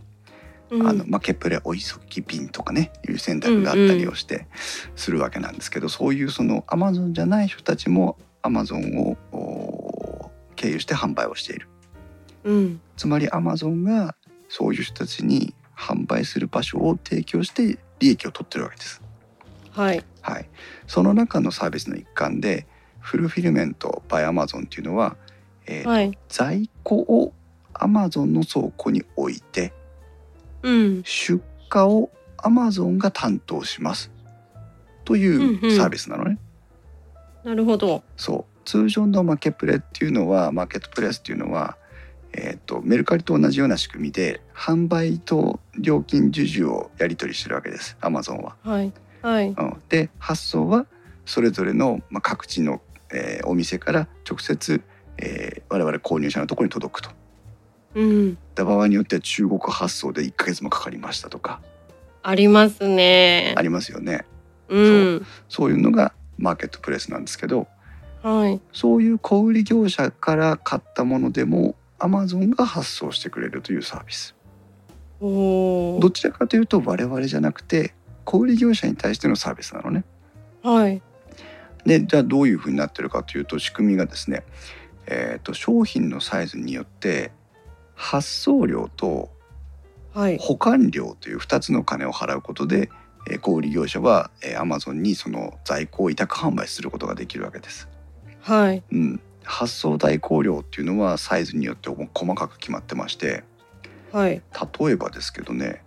[0.69, 0.87] うん。
[0.87, 4.47] あのマケプレお急ぎ便とかねいう選択があったりをして
[4.95, 11.67] するわけなんですけど、そういうその Amazon じゃない人たちも Amazon をお経由して販売をしている。
[12.43, 12.81] うん。
[12.97, 14.15] つまりアマゾンが
[14.49, 19.01] そういう人たちに販売する場所を提供して利益を取ってるわけです。
[19.71, 20.03] はい。
[20.21, 20.49] はい、
[20.87, 22.65] その中のサービスの一環で
[22.99, 25.17] フルフィルメント by Amazon っていうのは、
[25.65, 26.17] えーはい。
[26.29, 27.33] 在庫を
[27.73, 29.73] アマゾンの倉庫に置いて
[30.61, 31.03] うん。
[31.03, 31.41] 出
[31.73, 34.11] 荷をアマゾンが担当します。
[35.05, 35.77] というんううん。
[35.77, 36.39] サービスなのね。
[37.43, 38.03] なるほど。
[38.15, 38.59] そう。
[38.65, 41.77] 通常のマーケプレっていうのはマーケットプレイスっていうのは、
[42.33, 47.95] えー、とメルカリと同じような仕組みで販売と料金授受をやり取りしてるわけです。
[48.01, 48.55] アマゾンは。
[48.63, 48.91] はい。
[49.21, 49.49] はい。
[49.49, 50.85] うん、で発送は
[51.25, 54.81] それぞれの、まあ、各地の、えーお店から直接、
[55.17, 57.09] えー我々購入者のところに届くと。
[57.95, 58.37] うん。
[58.55, 61.61] だ場合によっては中国発送で1ヶ月もかかりましたとか。
[62.23, 63.53] ありますね。
[63.55, 63.61] あ。
[63.61, 64.25] りますよね。
[64.69, 65.25] うん。
[65.49, 65.69] そう。
[65.69, 67.67] いうのがマーケットプレイスなんですけど。
[68.23, 68.61] はい。
[68.71, 74.35] そういう小売業者から買ったものでも Amazon が発送してくれるというサービス。
[75.21, 77.93] どちらかというと我々じゃなくて
[78.25, 80.03] 小売業者に対してのサービスなのね。
[80.61, 81.01] はい
[81.85, 84.43] でじゃあどういうふうになってるかというと仕組みがですね、
[85.05, 87.31] えー、と商品のサイズによって
[87.93, 89.31] 発送料と
[90.13, 92.89] はい保管料という2つの金を払うことで、
[93.29, 97.87] えー小売業者は、えー、Amazon にその在庫を委託販売することができるわけです。
[98.41, 103.43] はいうん、発送代行料っていうのはサイズによって細かく決まってまして
[104.11, 104.41] はい。
[104.79, 105.83] 例えばですけどね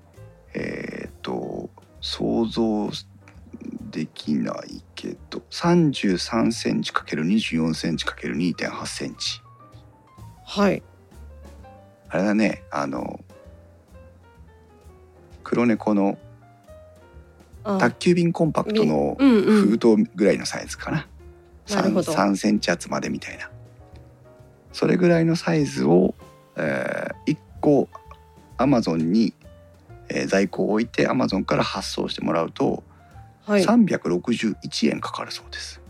[0.55, 2.91] えっ、と想像
[3.91, 9.41] できないけど33センチ ×24 センチ ×2.8 センチ。
[10.45, 10.83] はい。
[12.09, 13.21] あれだねあの
[15.43, 16.19] 黒猫の
[17.63, 21.09] あ宅急便コンパクトの封筒ぐらいのサイズかな、
[21.67, 22.01] 3, ど。
[22.01, 23.51] 3センチ厚までみたいな。
[24.73, 26.15] それぐらいのサイズを、
[26.57, 27.89] えー、1個
[28.59, 29.33] アマゾンに、
[30.09, 32.85] えー在庫を置いてアマゾンから発送してもらうと、
[33.45, 33.65] はい。
[33.65, 35.81] 361円かかるそうです、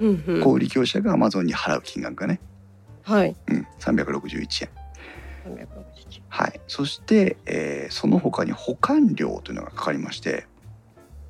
[0.00, 0.42] うんうん。
[0.42, 2.40] 小売業者がアマゾンに払う金額がね、
[3.02, 3.36] はい。
[3.48, 4.70] うん、361円。
[5.44, 6.60] 361はい。
[6.68, 10.46] そして、えーその他に保管料というのがかかりまして。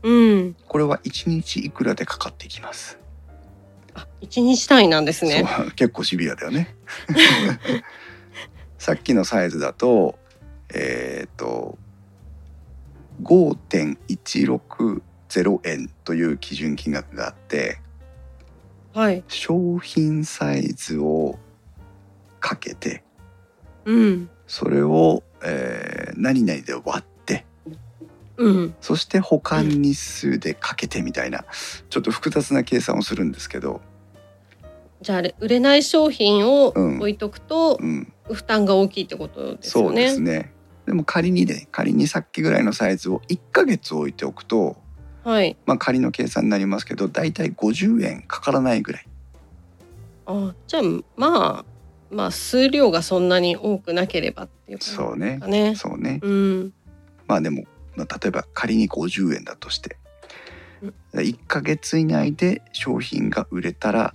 [0.03, 0.57] うん。
[0.69, 2.99] これは1日いくらでかかっていきます。
[2.99, 3.04] あ
[4.21, 5.45] 一日単位なんですね。
[5.77, 6.75] 結構シビアだよね。
[8.79, 10.19] さっきのサイズだと
[10.73, 11.79] えっ、と
[13.23, 17.79] 5.160円という基準金額があって
[18.93, 19.25] はい。
[19.29, 21.39] 商品サイズを
[22.41, 23.03] かけて
[23.85, 24.29] うん。
[24.47, 27.14] それを、えー何々で割って
[28.37, 28.75] うん。
[28.81, 31.45] そして保管日数でかけてみたいな
[31.91, 33.81] ちょっと複雑な計算をするんですけど、
[35.01, 36.97] じゃあ売れない商品をうん。
[36.99, 40.53] 置いとくとうん、負担が大きいってことですそうでよねすね。
[40.87, 44.77] でも仮にね仮にさっきぐらいのサイズを1ヶ月置いておくと、
[45.25, 45.57] はい。
[45.67, 49.07] まあ、仮の計算になりますけどだいたい50円かからないぐらい。
[50.27, 50.83] あじゃあ
[51.17, 51.65] まあ
[52.11, 55.39] まあ数量がそんなに多くなければっていうことそうね。
[55.41, 55.75] かね。
[55.75, 56.21] そうね。
[56.23, 56.73] うん。
[57.27, 59.97] まあでも、まあ、例えば仮に50円だとして
[60.83, 60.95] うん。
[61.21, 64.15] 1ヶ月以内で商品が売れたら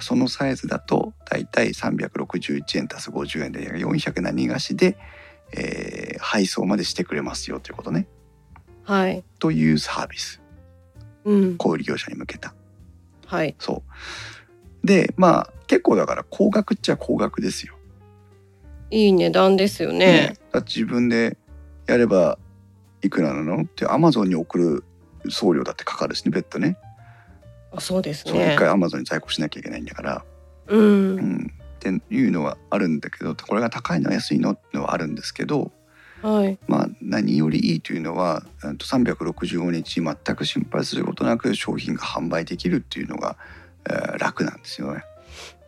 [0.00, 4.96] そのサイズだとだいたい361円足す50円で400何がしで、
[5.52, 8.08] えー配送までしてくれますよということね。
[8.82, 9.24] はい。
[9.38, 10.42] というサービス。
[11.24, 11.56] うん。
[11.56, 12.54] 小売業者に向けた。
[13.24, 13.54] はい。
[13.58, 13.84] そ
[14.82, 14.86] う。
[14.86, 17.74] でまあ結構だから高額っちゃ高額ですよ。
[18.90, 20.34] いい値段ですよね。
[20.52, 21.36] だって自分で
[21.86, 22.38] やれば
[23.02, 23.62] いくらなの？
[23.62, 24.84] ってアマゾンに送る
[25.28, 26.76] 送料だってかかるしね別途ね。
[27.72, 30.24] あそうですそう一ね回アマゾンに在庫しなきゃいけないんだから、
[30.68, 31.18] うん。
[31.18, 35.70] うん、っていうのはあるんだけどこれが高いの安いのってのはあるんですけど
[36.22, 36.58] はい。
[36.66, 43.36] まあ何よりいいというのはうんと365日全く心配することなく商品が販売できるっていうのが、
[43.88, 45.04] えー楽なんですよね。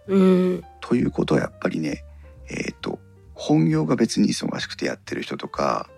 [0.08, 0.64] うん。
[0.80, 2.04] ということはやっぱりね
[2.48, 2.98] えっ、と
[3.34, 5.88] 本業が別に忙しくてやってる人とか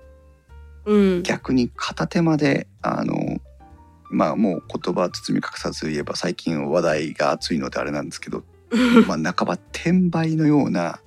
[0.85, 1.23] うん。
[1.23, 3.15] 逆に片手間であの
[4.11, 8.45] まあもう言葉包み隠さず言えば最近話題が熱いのであれなんですけど
[9.07, 11.01] まあ半ば転売のような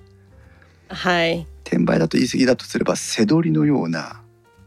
[0.88, 1.46] はい。
[1.64, 4.22] 転売だと言い過ぎだとすれば背取りのような、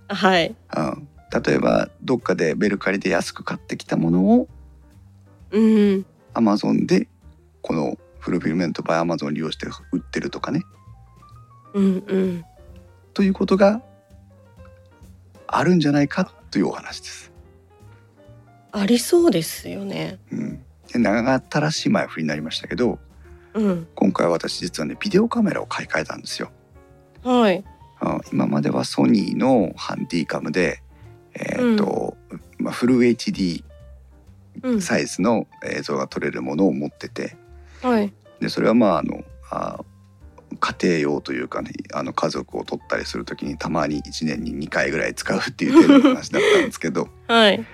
[0.10, 0.56] はい。
[0.76, 1.08] うん、
[1.44, 4.48] 例えばどっかでメルカリで安く買ってきたものを
[5.52, 6.06] うん。
[6.34, 7.08] アマゾンで
[7.62, 10.64] このフルフィルメントバイアマゾンを利用して売ってるとかね。
[11.74, 12.46] うんうん。
[13.14, 13.82] ということが
[15.52, 17.32] あるんじゃないかというお話です。
[18.72, 20.20] ありそうですよね。
[20.32, 23.00] うん、で長ったらしい前振りになりましたけど
[23.54, 23.88] うん。
[23.96, 26.52] 今回私実はねビデオカメラを買い替えたんですよ。
[27.24, 27.64] はい。
[28.00, 30.82] あ今まではソニーのハンディカムで、
[31.34, 32.16] えーと
[32.58, 33.64] まあ、フル HD
[34.62, 34.82] うん。
[34.82, 37.38] サイズの映像が撮れるものを持ってて。
[37.82, 38.14] はい。
[38.40, 39.80] でそれはまああのあ
[40.60, 47.66] 家庭用というかねあの家族を撮ったりする時にたまに1年に2回ぐらい使うっていう程度の話だったんですけど、はい。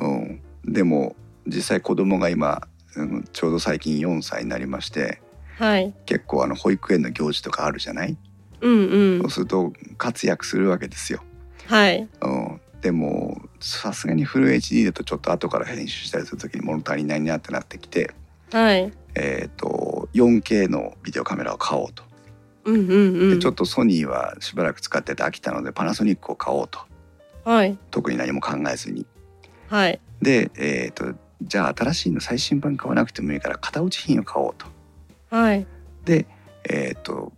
[0.00, 5.20] うん、でも実際子供が今、うん、ちょうど最近4歳になりまして
[5.58, 5.94] はい。
[6.06, 8.16] 結構あの保育園の行事とかあるじゃない、
[8.60, 9.20] うんうん。
[9.20, 11.22] そうすると活躍するわけですよ。
[11.66, 12.08] はい。
[12.20, 18.12] うん、でもさすがにフル HD だとちょっと後から編集したりする時に物足りないなってなってきて、
[18.52, 18.92] はい。
[19.14, 22.02] えー、と 4K のビデオカメラを買おうと。
[22.64, 23.30] うんうんうん。
[23.30, 26.80] でちょっとソニーはしばらく使ってて飽きたのでパナソニックを買おうと。
[27.44, 27.78] はい。
[27.90, 29.06] 特に何も考えずに。
[29.68, 30.00] はい。
[30.22, 34.66] で、えー、とじゃあ新しいの最新版買わなくてもいいから型落ち品を買おうと。
[35.30, 35.66] はい。
[36.04, 36.26] で
[36.68, 37.32] えっ、と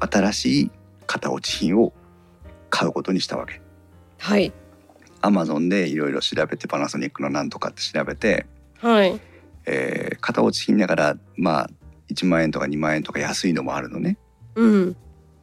[0.00, 0.70] 新しい
[1.06, 1.92] 型落ち品を
[2.70, 3.60] 買うことにしたわけ。
[4.18, 4.52] はい。
[5.20, 8.46] アマゾンでいろいろ調べてパナソニックのなんとかって調べて、
[8.80, 9.20] はい。
[9.66, 11.70] えー型落ち品だからまあ
[12.14, 14.16] 1万円とか2万円とか安いのもあるのね。
[14.54, 14.96] うん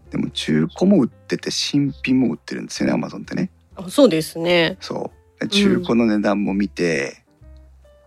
[0.10, 3.50] でも中古も売ってて新品も売ってるんですよねアマゾンってね。
[3.76, 7.24] あそうですねそうで中古の値段も見て、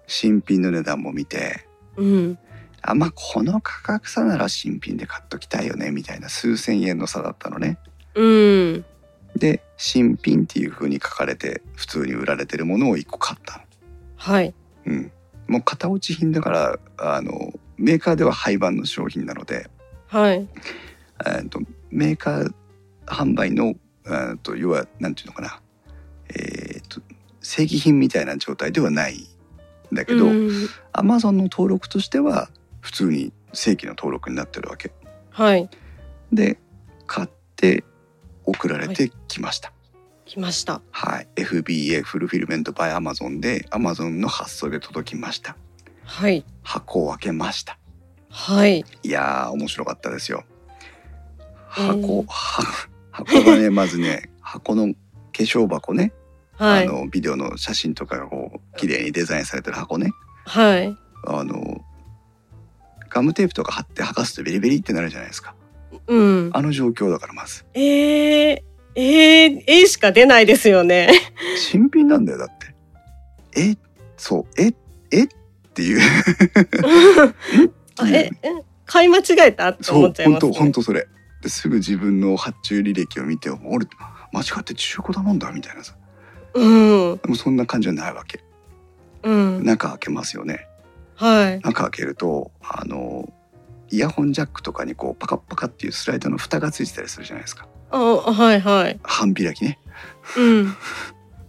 [0.06, 2.38] 新品の値段も見てうん
[2.82, 7.78] あまあこの価格差なら新品で買っときたいよねみたいな数千円の差だったのね。
[8.14, 8.84] うん
[9.36, 13.64] で新品っていう風に書かれて普通に売られてるものを1個買ったの。
[14.16, 14.54] はい
[14.86, 15.12] うん、
[15.48, 19.68] もう型落ち品だからあのメーカーでは廃盤の商品なので、
[20.08, 20.48] はい。
[21.26, 21.60] えー、と
[21.90, 22.54] メーカー
[23.06, 23.74] 販売の
[24.06, 25.60] えーと要はなんていうのかな、
[26.28, 27.00] えー、と
[27.40, 29.16] 正規品みたいな状態ではない
[29.92, 30.50] んだけど、うん。
[30.92, 32.48] アマゾンの登録としては
[32.80, 34.92] 普通に正規の登録になってるわけ。
[35.30, 35.68] はい。
[36.32, 36.58] で
[37.06, 37.84] 買って
[38.44, 39.72] 送られてきました。
[40.24, 40.80] 来ました。
[40.90, 45.56] はい、FBA フルフィルメントバイアマゾンでアマゾンの発送で届きました
[46.04, 46.44] はい。
[46.62, 47.78] 箱を開けました。
[48.30, 48.84] はい。
[49.02, 50.44] いやー面白かったですよ。
[51.78, 52.24] えー。
[53.10, 54.98] 箱、がね まずね箱の化
[55.32, 56.12] 粧箱ね、
[56.56, 56.88] はい。
[56.88, 60.12] あのビデオの写真とかがこう綺麗にデザインされてる箱ね。
[60.44, 60.96] はい。
[61.26, 61.80] あの
[63.08, 65.54] ガムテープとか貼って剥がすとベリベリってなるじゃないですか。
[66.06, 66.50] うん。
[66.52, 67.64] あの状況だからまず。
[67.74, 68.62] えー、
[68.96, 71.10] えー、絵しか出ないですよね。
[71.56, 72.74] 新品なんだよだって。
[73.56, 73.76] え
[74.16, 74.74] そうええ
[75.74, 76.00] っていう。
[77.98, 78.50] あ ええ
[78.86, 81.08] 買い間違えたってそう思っちゃいます、本当ね、本当それ。
[81.42, 83.86] ですぐ自分の発注履歴を見て俺
[84.32, 85.94] 間違って中古頼んだみたいなさ。
[86.54, 87.16] うん。
[87.16, 88.40] でもそんな感じじゃないわけ。
[89.24, 89.64] うん。
[89.64, 90.68] 中開けますよね。
[91.16, 91.60] はい。
[91.60, 93.28] 中開けるとあの
[93.90, 97.66] イヤホンジャックとかにこうパカッパカっていうスライドの蓋がついてたりするじゃないですか。
[97.90, 98.98] あはいはい。
[99.02, 99.78] 半開きね。
[100.36, 100.76] うん。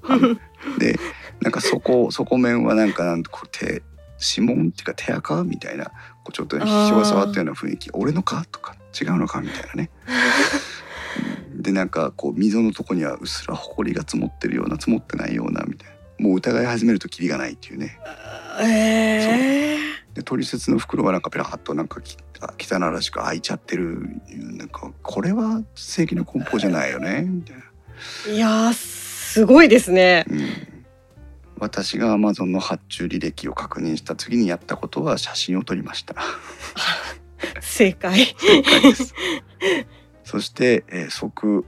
[0.01, 0.39] 半
[0.77, 0.97] で
[1.41, 3.83] なんか底底面はなんかなんとこう手
[4.19, 5.85] 指紋っていうか手垢みたいな
[6.23, 9.89] こうちょっと人が触ったような雰囲気俺のかとか違うのかみたいなね。
[11.53, 15.95] う んでなんかこう溝のとこにはうっすら埃が積もってるような積もってないようなみたいな。
[16.17, 17.99] もう疑い始めるとキリがないっていうね。
[18.61, 19.77] え
[20.13, 30.25] で取説の袋はなんかペラッとなんかきあ汚らしく開いちゃってるなんかこれは正規の梱包じゃないよねみたいな、ー、いやーすごいですね。
[30.29, 30.39] うん、
[31.59, 36.15] 私が Amazon の発注履歴を確認した次にやったことは写真を撮りました。
[37.61, 38.25] 正解。
[38.37, 39.13] 正解です。
[40.23, 41.65] そして、えー即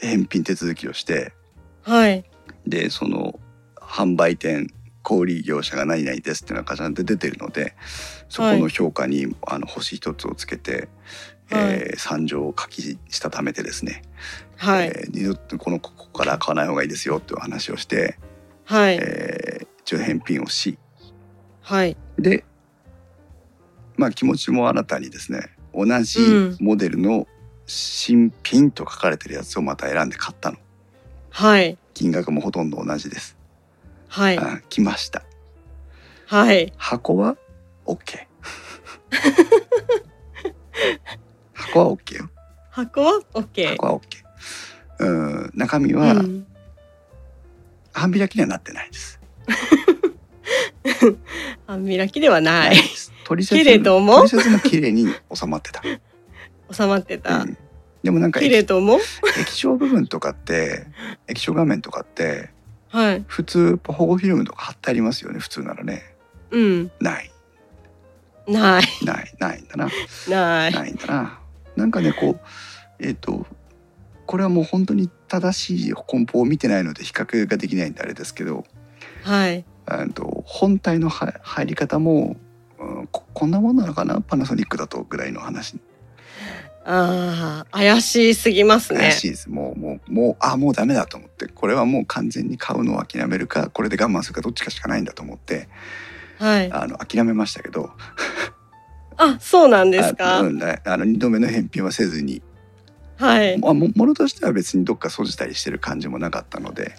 [0.00, 1.32] 返品手続きをして
[1.82, 2.24] はい。
[2.66, 3.38] でその
[3.76, 4.72] 販売店
[5.02, 7.74] 小売業者が何々ですっていうのがちゃんと出てるので
[8.28, 10.88] そこの評価に、あの星一つをつけて、
[11.50, 14.02] えー惨状を書きしたためてですね、
[14.58, 18.18] はい、えー二度とこのここから買わない方がいいですよっていう話をして、
[18.64, 18.98] はい。
[19.00, 20.78] えー一応返品をし。
[21.62, 21.96] はい。
[22.18, 22.44] で
[23.96, 26.56] まあ気持ちも新たにですね同じうん。
[26.60, 27.26] モデルの
[27.66, 30.58] 新品と書かれてるやつをまた選んで買ったの。
[31.30, 31.78] はい。
[31.94, 33.36] 金額もほとんど同じです、
[34.08, 34.38] はい。
[34.38, 35.22] あ来ました。
[36.26, 36.72] はい。
[36.76, 37.36] 箱は
[37.86, 38.26] OK
[41.54, 42.30] 箱は OK よ。
[42.70, 44.17] 箱は OK 箱は OK
[44.98, 46.46] うん中身はうん。
[47.92, 49.18] 半開きにはなってないです、
[51.66, 52.76] 半開きではない。
[53.24, 54.18] 取説けれども？
[54.28, 55.82] 取説も綺麗に収まってた、
[56.70, 57.56] 収まってた、うん。
[58.02, 58.64] でもなんか液
[59.52, 60.86] 晶部分とかって
[61.26, 62.50] 液晶画面とかって
[62.90, 63.24] はい。
[63.26, 66.02] 普通保護フィルムとか貼ってありますよね普通ならね。
[66.50, 66.90] うん。
[67.00, 67.30] ない。
[68.46, 68.84] ない。
[69.04, 69.34] ない。
[69.38, 69.90] ないんだな。
[70.28, 70.72] ない。
[70.72, 71.38] ないんだな。
[71.76, 72.40] なんかねこう
[72.98, 73.46] えっ、と
[74.28, 78.64] これはもう本当に正しい梱包を見てないので比較ができないんであれですけど
[79.24, 79.64] はい。
[79.86, 82.36] あと本体のは入り方も、
[82.78, 84.20] うんここんなもんなのかな？
[84.20, 85.78] パナソニックだとぐらいの話。
[86.84, 89.00] ああ怪しすぎますね。
[89.00, 89.50] 怪しいです。
[89.50, 91.46] もうもうもうあもうダメだと思って。
[91.46, 95.68] これはもう完全に買うのを諦めるかこれで我慢するかどっちかしかないんだと思って
[96.38, 96.70] はい。
[96.70, 97.90] あの諦めましたけど。
[99.16, 102.42] あそうなんですあかうんあの2度目の返品はせずに
[103.18, 103.58] はい。
[103.58, 106.94] まあもものとしては別にどっか掃除したりしてる感じもなかったので、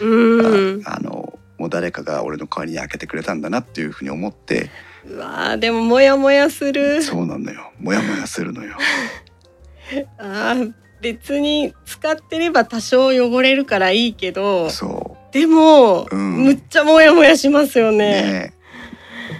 [0.00, 0.88] うーん。
[0.88, 4.70] ああのもう誰かが俺の代わりに開けてくれたんだなっていうふうに思って。
[5.06, 7.02] うわーでもモヤモヤする。
[7.02, 7.72] そうなのよ。
[7.78, 8.76] モヤモヤするのよ。
[10.18, 16.44] あー別に使ってれば多少汚れるからいいけどそでも、うん。
[16.44, 17.98] むっちゃモヤモヤしますようね。
[17.98, 18.54] ね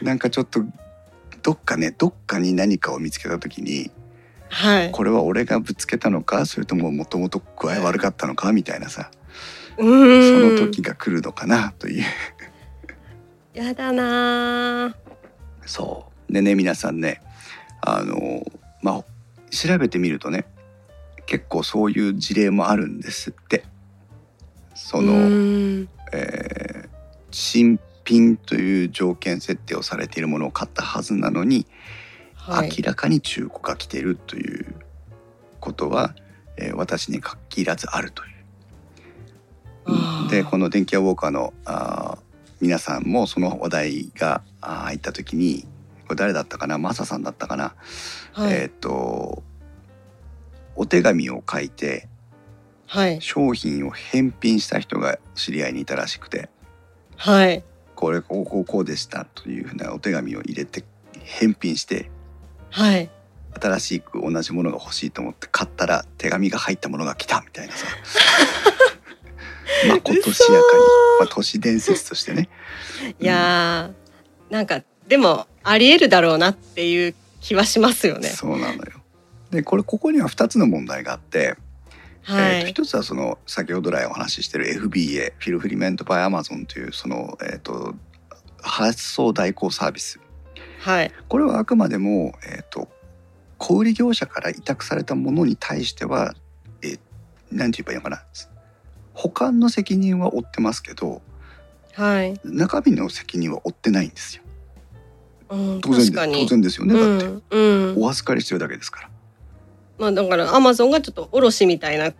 [0.02, 0.04] え。
[0.04, 0.64] なんかちょっと
[1.42, 3.90] どっかねどっかに何かを見つけた時に
[4.50, 4.90] はい。
[4.90, 9.10] これは俺がぶつけたのかそれとももともと具合悪かったのかみたいなさ。
[9.78, 12.04] うその時が来るのかなという。
[13.54, 14.94] やだなー。
[15.66, 16.32] そう。
[16.32, 17.22] でね皆さんね
[17.80, 18.44] あの
[18.82, 19.04] まあ
[19.50, 20.44] 調べてみるとね
[21.26, 23.64] 結構そういう事例もあるんですって。
[24.74, 25.12] その、
[26.12, 26.90] えー
[27.30, 31.66] 新品という条件設定をされているものを買ったはずなのに、
[32.40, 32.70] はい。
[32.76, 34.74] 明らかに中古が来てるという
[35.60, 36.14] ことは、
[36.56, 38.30] えー私に限らずあるという。
[40.30, 42.18] でこの電気屋ウォーカーのあー
[42.60, 45.66] 皆さんもその話題が入った時に
[46.06, 46.76] これ誰だったかな？
[46.78, 47.74] マサさんだったかな、
[48.32, 49.42] はい、えっ、と
[50.76, 52.08] お手紙を書いて
[52.86, 53.20] はい。
[53.22, 56.50] 商品を返品した人が知り合いにいたらしくて
[57.16, 57.64] はい。
[57.94, 60.84] これこうこうこうでしたというふうなお手紙を入れて
[61.22, 62.10] 返品して
[62.70, 63.10] はい。
[63.60, 67.86] 新しく同じものが欲しいと思って買ったら手紙が入ったものが来たみたいなさ。
[69.88, 70.60] まことしやかに、
[71.20, 72.48] まあ、都市伝説としてね。
[73.18, 78.28] いやーなんかでもありえるだろうなっていう気はしますよね。
[78.28, 79.00] そうなのよ。
[79.50, 81.56] でこれここには2つの問題があって、
[82.22, 87.94] はい、えーと一つはその先ほど来お話ししてる FBA Fulfillment by Amazon というその、えー、と
[88.62, 90.20] 発送代行サービス
[90.80, 91.12] はい。
[91.28, 92.88] これはあくまでも、えー、と
[93.58, 96.34] 小売業者から委託されたものに対しては、
[96.82, 97.02] えーて
[97.50, 98.22] 言えばいいのかな。
[99.12, 101.20] 保管の責任は負ってますけど
[101.94, 104.42] はい、中身の責任は負ってないんですよ。
[105.50, 107.26] うん、当然当然ですよね、だって。
[107.26, 109.10] うんうん、お預かりしてるだけですから。
[109.98, 112.12] まあだからアマゾンがちょっと卸みたいな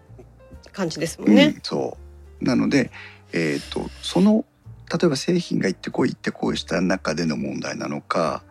[0.72, 1.54] 感じですもんね。
[1.56, 1.60] うん、。
[1.62, 1.96] そ
[2.40, 2.44] う。
[2.44, 2.90] なので、
[3.32, 4.44] えー、とその
[4.92, 8.42] 例えば製品が行ってこい行ってこいした中での問題なのか、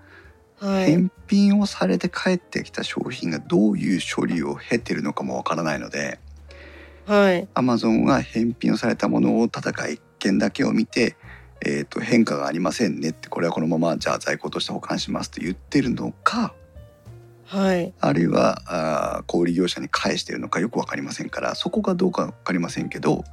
[0.59, 6.19] はい、返品をされて帰ってきた商品がどういう処理を経てるのかもわからないので
[7.09, 11.15] はい、アマゾンは返品をされたものをただ外見だけを見て、
[11.65, 16.53] えー、と変化がありませんねってこれはこのままじゃあ在庫として保管しますと言ってるのか
[17.47, 23.23] はい、あるいはあー小売業者に返しているのかよく分かりませんからそこがどうか分かりませんけど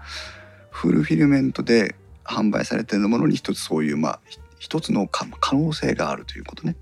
[0.70, 6.76] フルフィルメントで販売されているものに一つそういうまあひ一つの可可能性があるということね。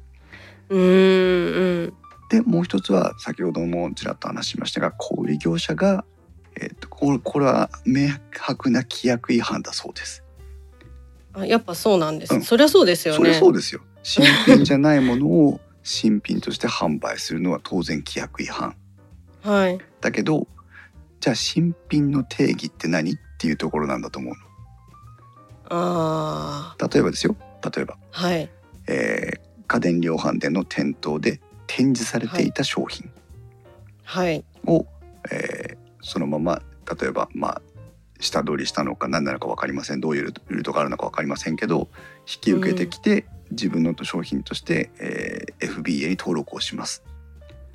[0.68, 1.94] うーん、うん、
[2.30, 6.04] でもう一つは先ほどもちらっと話しましたが小売業者が、
[6.60, 8.08] えー、とこれこれは明
[8.38, 10.24] 白な規約違反だそうです。
[11.32, 12.34] あやっぱそうなんです。
[12.34, 13.38] うんそりゃそうですよそれね。
[13.38, 13.80] そうですよ。
[14.02, 18.76] 新品じゃないものを新品として販売するのは当然規約違反。
[19.42, 20.46] はい、だけど
[21.20, 24.34] じゃあ新品の定義って何っていうところなんだと思う
[25.68, 28.50] あの例えばですよ例えば、あ、はい、
[28.88, 33.10] えー家電量販店の店頭で展示されていた商品。
[34.02, 34.86] はい、を、
[35.30, 36.60] えーそのまま
[37.00, 37.62] 例えばまあ
[38.20, 40.00] 下取りしたのか何なのか分かりません。
[40.00, 41.88] どういうルートがあるのか分かりませんけど
[42.20, 47.02] 引き受けてきて、自分の商品として、えー FBA に登録をします。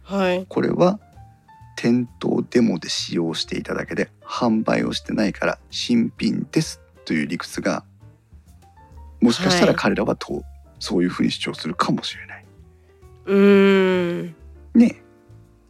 [0.04, 1.00] はい、これは
[1.76, 7.84] 店頭デモで使用していただけで販売をしてないから新品ですという理屈が
[9.22, 9.76] もしかしたらはい。
[9.76, 10.44] 彼らはと、
[10.80, 12.45] そういうふうに主張するかもしれない。
[13.25, 14.36] うーん
[14.73, 15.03] ね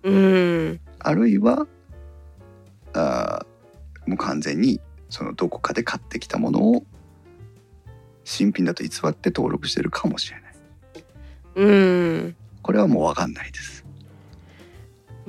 [0.04, 1.68] うーんあるいは
[2.94, 4.80] あーもう完全に
[5.10, 6.84] そのどこかで買ってきたものを
[8.24, 10.54] 新品だと偽って登録してるかもしれない。
[11.56, 13.86] うーんこれはもう分かんないです。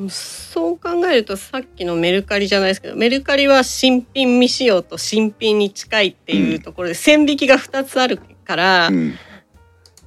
[0.09, 9.15] そう考えるとさっきのメルカリじゃないですけどメルカリは新品未使用と新品に近いっていうところで線引きが2つあるから、うん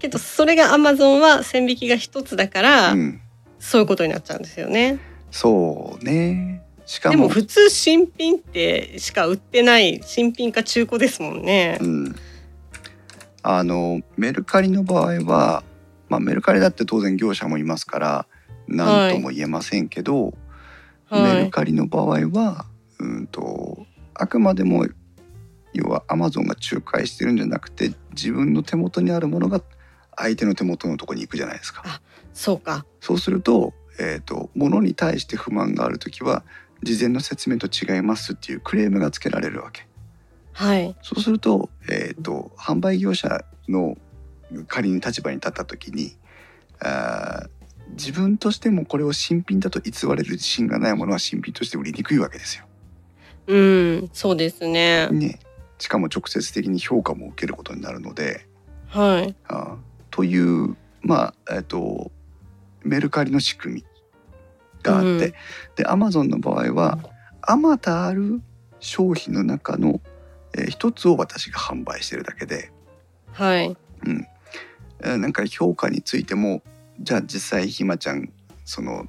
[0.04, 3.22] けどそれがアマゾンは線引きが1つだから、うん、
[3.58, 4.99] そういうことになっちゃうんですよね。
[5.32, 6.62] そうね。
[6.86, 11.88] しかでもも普通新品ってしか売ってない新品か中古ですもんねう。
[11.88, 12.16] ん、
[13.43, 15.64] あのメルカリの場合は、
[16.10, 18.26] まあ、メルカリだって当然業者もいますから
[18.68, 20.34] 何とも言えませんけど、
[21.10, 21.45] メはい。
[21.45, 22.66] ルカリの場合は
[22.99, 23.86] うんと
[24.16, 24.86] あくまでも
[25.72, 29.62] 要はアマゾンが仲介してるんじゃなくて自分の手元にあるものが
[30.18, 32.01] 相手の手元のところに行くじゃないですか。
[32.34, 32.86] そうか。
[32.99, 36.43] そうすると,、えー、と物に対して不満がある時は
[36.82, 39.88] 事前の説明と違いますっていうクレームがつけられるわけ。
[40.51, 40.95] はい。
[41.01, 43.97] そうすると,、えー、と販売業者の
[44.68, 46.16] 仮に立場に立った時に
[46.80, 47.49] あー
[47.97, 52.66] 自分としてもこれを新品だと偽れる自信がないものは新品として売りにくいわけですよ。
[53.47, 55.07] うん、そうですね。
[55.07, 55.39] ね、
[55.78, 58.47] しかも直接的に評価も受けることになるので
[58.88, 59.36] はい。
[59.47, 62.11] あーというまあえっ、と
[62.84, 63.86] メルカリの仕組み
[64.84, 66.99] があって、うんでアマゾンの場合は
[67.41, 68.41] あまたある
[68.80, 70.01] 商品の中の、
[70.55, 72.72] えー一つを私が販売してるだけで、
[73.32, 73.76] はい。
[74.05, 74.28] うん、
[75.01, 76.61] えーなんか評価についても
[76.99, 78.32] じゃあ実際ひまちゃん
[78.66, 79.07] その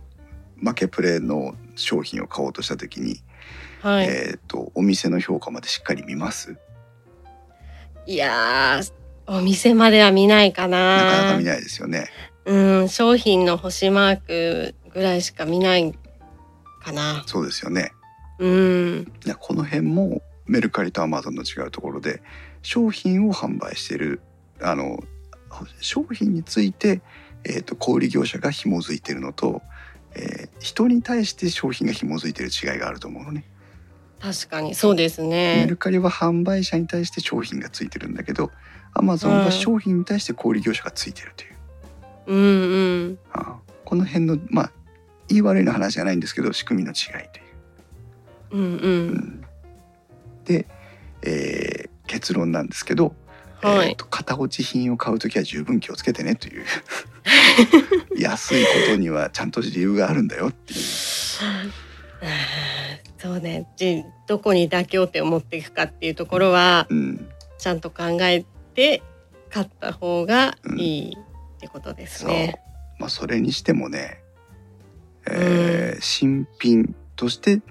[0.65, 3.21] 負けプレの商品を買おうとした時に、
[3.83, 4.07] はい。
[4.07, 6.57] えー、とお店の評価までしっかり見ます？
[8.07, 8.93] いやー、
[9.27, 10.97] お店までは見ないかな。
[10.97, 12.09] なかなか見ないですよね。
[12.45, 15.95] うん、商品の星マークぐらいしか見ない
[16.83, 17.23] かな。
[17.27, 17.93] そうですよね。
[18.39, 19.13] うん。
[19.25, 22.23] いやこの辺もメルカリとアマゾンの違うところで
[22.63, 24.21] 商品を販売している
[24.61, 25.03] あの
[25.81, 27.01] 商品について、
[27.45, 29.63] えー、と小売業者が紐づいているのと、
[30.15, 33.45] えー人に対して商品が紐づいている違いがあると思うのね。
[34.21, 35.67] 確かにそうですメね。
[35.69, 38.51] ルカリは販売者に対して商品がついてるんだけど
[38.95, 41.55] アマゾンは商品に対して小売業者がついてるという、
[42.27, 42.41] うんう
[43.11, 43.19] ん。
[43.33, 44.73] あこの辺のまあ
[45.29, 47.45] 言い悪いの話じゃないんですけど仕組みの違いという。
[48.53, 48.67] うんう。
[48.79, 49.45] うんん
[50.45, 50.67] で、
[51.23, 53.15] えー結論なんですけど、
[53.63, 56.65] はいえーと型落ち品を買う時は十分気をつけてねという
[58.17, 60.81] 安いことにはちゃんと理由があるんだよっていう
[63.19, 63.67] そうね。
[63.77, 67.27] じどこに妥協点を持っていくかっていうところはうん
[67.59, 68.45] ちゃんと考え
[68.75, 69.03] て
[69.51, 72.61] 買った方がいいってことですそうね。
[72.99, 74.23] まあそれにしてもね、
[75.27, 77.63] えー新品として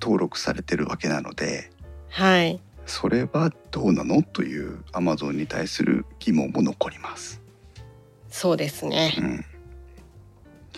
[0.00, 1.70] 登録されてるわけなので
[2.10, 2.60] はい。
[2.86, 7.40] それはどうなのというアマゾンに対する疑問も残ります。
[8.28, 9.14] そうですね。
[9.18, 9.44] うん、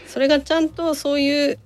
[0.07, 1.59] それがちゃんとそういう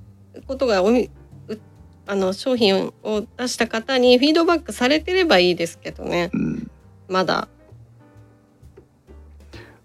[0.46, 1.10] ことがおみ
[1.48, 1.58] う
[2.06, 6.70] あの商品を出した方にフィードバックされてればいいですけどねうん、
[7.08, 7.48] まだ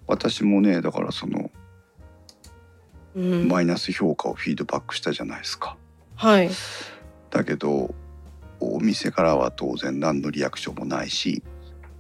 [0.10, 1.52] 私もねだからその
[3.16, 3.48] うん。
[3.48, 5.78] マイナス評価をフィードバックしたじゃないですか。
[6.16, 6.50] はい。
[7.30, 7.94] だけど
[8.60, 11.44] お店からは当然何のリアクションもないし、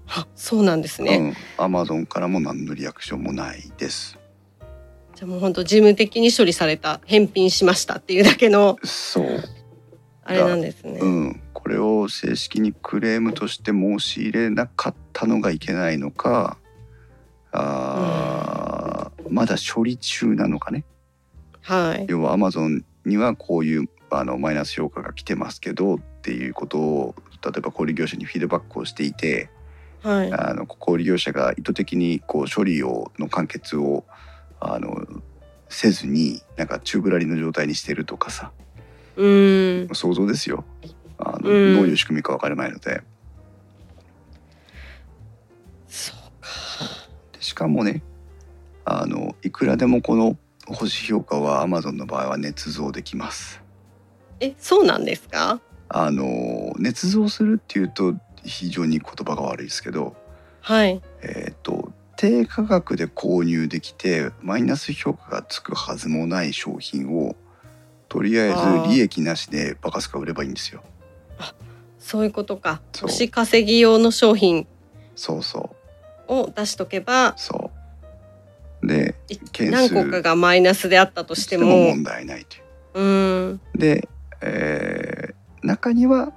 [0.07, 4.18] あそうなんですね、うん、アマゾンからも何のリアクションもないです。
[5.16, 9.43] じゃあもう本当事務的に処理された返品しましたっていうだけのそう、
[10.24, 16.57] あれなんですね、うん、これを正式にクレームとして申し入れなかったのがいけないのか
[17.52, 20.86] あー、まだ処理中なのかね？
[21.62, 22.06] はい。
[22.08, 29.50] 要はアマゾンにはこういうあのマイナス評価が来てますけどっていうことを例えば小売業者にフィードバックをしていて
[30.02, 30.32] はい。
[30.32, 34.06] あの小売業者が意図的にこう処理をの完結を
[34.60, 35.06] あの
[35.70, 38.52] せずになんか宙ぶらりの状態にしてるとかさ。
[39.16, 39.95] うーん。
[39.95, 40.66] 想像ですよ。
[41.18, 41.76] あの、うん。
[41.76, 43.04] どういう仕組みか分からないので
[47.50, 48.04] しかもね
[48.86, 50.38] あのいくらでもこの
[50.68, 53.62] 星評価は Amazon の場合は捏造できます。
[54.39, 55.60] えそうなんですか？
[55.89, 60.16] あの捏造するっていうと非常に言葉が悪いですけど、
[60.62, 61.02] はい。
[61.24, 67.36] えー、と低価格で購入できてマイナス評価がつくはずもない商品を
[68.08, 68.50] とりあえ
[68.88, 70.84] ず利益なしでバカスカ売ればいいんですよ。
[71.97, 72.82] そういうことか。
[73.02, 74.68] 星稼ぎ用の商品。
[75.16, 75.76] そうそう
[76.30, 77.72] を出しとけばそ
[78.82, 79.94] でい件数。
[79.94, 81.66] 何個かがマイナスであったとしても。
[81.68, 83.00] 問題ないという。
[83.02, 83.62] うん。
[83.76, 84.08] で、
[84.42, 86.32] えー中には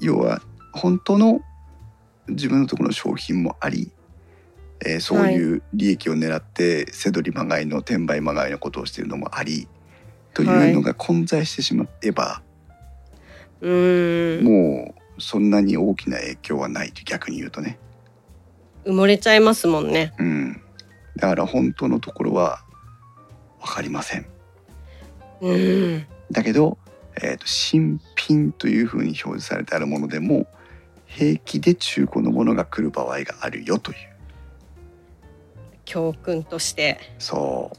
[0.00, 0.40] 要は
[0.72, 1.40] 本当の
[2.28, 3.90] 自分のところの商品もあり、
[4.86, 9.66] えーそういう利益を狙って背取りまがいの転売まがいのことをしているのもあり
[10.32, 12.42] というのが混在してしまえば、
[13.60, 14.44] うん。
[14.44, 17.78] もうそんなに大きな影響はないと逆に言うとね、
[18.84, 20.12] 埋もれちゃいますもんね。
[20.18, 20.62] うん、
[21.16, 22.64] だから本当のところは
[23.60, 24.26] 分かりません。
[25.40, 26.06] うん。
[26.30, 26.78] だけど、
[27.22, 30.46] えーと新品というふうに表示されてあるものでも
[31.06, 33.96] 平気で中古のものが来る場合があるよという。
[35.84, 36.98] 教訓として。
[37.18, 37.76] そう。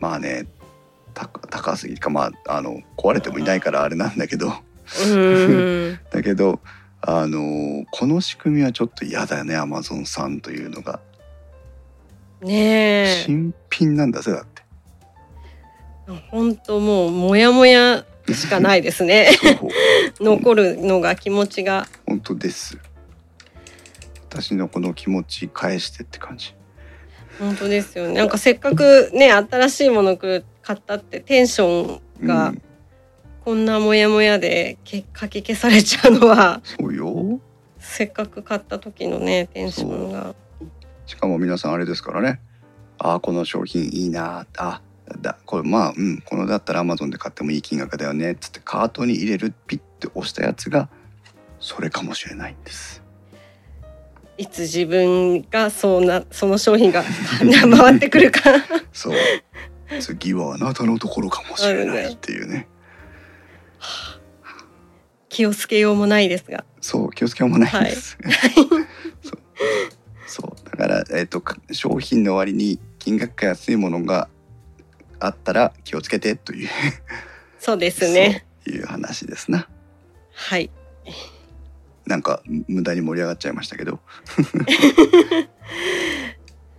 [0.00, 0.46] まあね
[1.14, 4.52] た高すぎかまああの壊れてもいないからあれなんだけど。
[5.06, 5.98] うん。
[6.10, 6.60] だけど
[7.06, 11.00] あのこの仕組みはちょっと嫌だよねアマゾンさんというのが。
[12.40, 13.22] ねえ。
[13.26, 14.62] 新品なんだぜだって。
[16.30, 19.28] 本当もうモヤモヤしかないですね。
[20.18, 21.86] 残るのが気持ちが。
[22.06, 22.78] 本当です。
[24.30, 26.54] 私のこの気持ち返してって感じ。
[27.38, 28.14] 本当ですよね。
[28.14, 30.42] なんかせっかくね新しいもの買
[30.72, 32.62] ったってテンションがうん
[33.44, 37.38] こんなモヤモヤでけかき消されちゃうのはそうよ。
[37.78, 40.34] せっかく買った時のねテンションが。
[41.04, 42.40] しかも皆さんあれですからね。
[42.98, 44.46] ああこの商品いいな。
[44.56, 44.80] あ
[45.20, 48.32] だこれまあうんこのだったらアマゾンで買ってもいい金額だよね。
[48.32, 50.88] っつってカートに入れるピッて押したやつが
[51.60, 53.02] それかもしれないんです。
[54.38, 57.04] いつ自分がそうなその商品が
[57.78, 58.40] 回ってくるか。
[58.94, 59.14] そう。
[60.00, 62.66] 次はあなたのところかもしれないっていうね
[65.28, 66.64] 気をつけようもないですが。
[66.80, 68.16] そう気をつけようもないんです、
[69.22, 69.38] そう。
[70.26, 70.70] そう。
[70.70, 74.28] だから、えっとか商品の割に金額が安いものが
[75.18, 76.68] あったら気をつけてという。
[77.58, 78.46] そうですね。
[78.66, 79.68] いう話ですな。
[80.32, 80.70] はい。
[82.06, 84.00] なんかむ無駄に盛り上がっちゃいましたけど。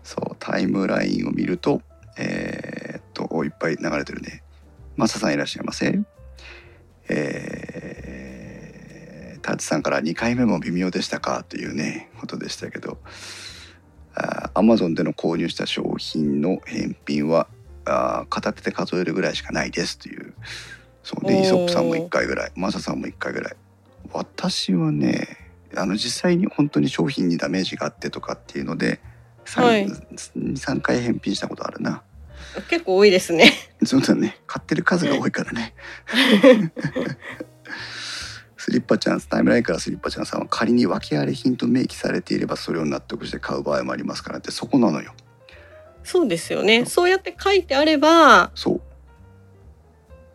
[0.04, 1.82] そうタイムラインを見ると
[2.18, 4.44] えーっとおいっぱい流れてるね。
[4.96, 6.00] マサさんいらっしゃいませ？
[7.10, 12.98] えー、タッチさんから2回目も微妙でしたかというねことでしたけど
[14.54, 17.48] アマゾンでの購入した商品の返品は
[17.86, 20.34] あー片手で数えるぐらいしかないですという
[21.04, 23.56] そうねイソップさんも1回ぐらいマサさんも1回ぐらい。
[24.12, 25.38] 私はね
[25.76, 29.00] あの実際に本当に商品にダメージがあってとかっていうので、
[29.46, 29.86] はい。
[29.88, 32.02] 23回返品したことあるな
[32.70, 33.52] 結構多いですね。
[33.84, 34.40] そうだね。
[34.48, 35.74] 買ってる数が多いからね。
[38.58, 45.14] スリッパちゃんタイムラインからスリッパちゃんさんは仮に訳あり品と明記されていればそれを納得して買う場合もありますからってそこなのよ。
[46.04, 46.86] そうですよね。
[46.86, 48.82] そうやって書いてあればそう。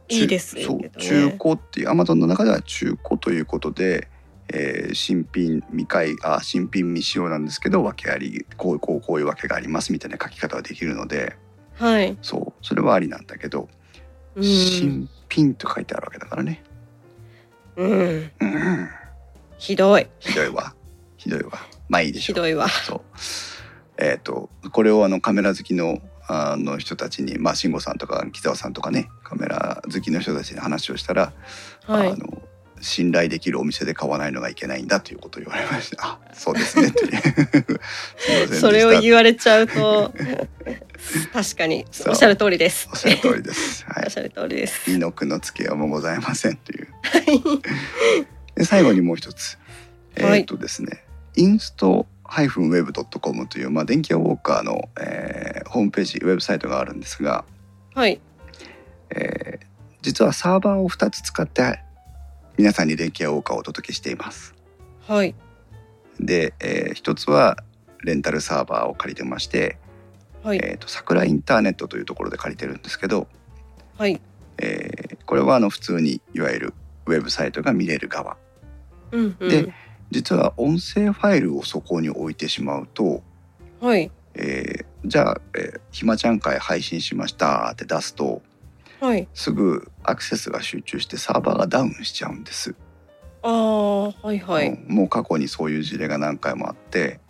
[0.09, 0.91] いいです中そう。
[0.99, 4.09] 中古っていうアマゾンの中では中古ということで、
[4.53, 11.37] えー新品未開あ新品未使用なんですけど訳ありこうこうこういうわけがありますみたいな書き方ができるので
[11.81, 12.53] はい、そう。
[12.61, 13.69] それはありなんだけど、
[14.37, 14.45] うん。
[14.45, 16.63] 新品と書いてあるわけだからね。
[17.77, 18.89] うん、うん。
[19.59, 20.07] ひどい。
[20.19, 20.75] ひどいわ。
[21.17, 21.53] ひどいわ。
[21.89, 22.35] まあいいでしょう。
[22.35, 22.69] ひどいわ。
[22.69, 23.01] そう。
[23.97, 31.33] えっ、とこれをあのカメラ好きのあの人たちにまあ慎吾さんとか木澤さんとかねカメラ好きの人たちに話をしたら、
[31.87, 32.13] はい。
[32.13, 32.43] あの
[32.83, 36.03] 信頼できるお店で買わないのがいけないんだということを言われました。
[36.03, 36.93] あ、そうですね
[38.59, 40.13] それを言われちゃうと
[41.33, 43.85] 確かにおっしゃる通りですおっしゃる通りです。
[43.87, 44.19] はい おっし。
[44.19, 46.89] ゃる通りです二の句の付けようもございませんという。
[48.55, 49.59] で最後にもう一つ。
[50.17, 51.05] え はいーっとですね、
[51.37, 57.45] インスト -web.com というまあ電気屋ウォーカーの、えーホームページウェブサイトがあるんですが、
[57.95, 58.21] はい
[59.11, 59.67] えー
[60.03, 61.81] 実はサーバーを2つ使って
[62.57, 64.55] 皆さんに電気屋ウォーカーをお届けしています。
[65.07, 65.35] はい
[66.19, 67.59] で、えー一つは
[68.03, 69.79] レンタルサーバーを借りてまして、
[70.43, 70.59] はい。
[70.63, 73.27] えー、と桜インターネットというところで借りてるんですけど、
[73.99, 74.21] はい。
[74.59, 76.75] えーこれはあの普通にいわゆる
[77.07, 78.37] ウェブサイトが見れる側。
[79.13, 79.49] うんうん。
[79.49, 79.73] で
[80.11, 83.23] 実は音声ファイルをそこに置いてしまうと、
[83.81, 84.11] はい。
[84.35, 88.43] えーじゃあ、えーひまちゃん会配信しました」って出すと
[89.01, 89.29] はい。
[89.35, 92.75] すぐアクセスが集中してサーバーがダウンしちゃうんです、
[93.43, 94.69] ああはいはい。
[94.69, 97.21] うんもう過去にそういう事例が何回もあって、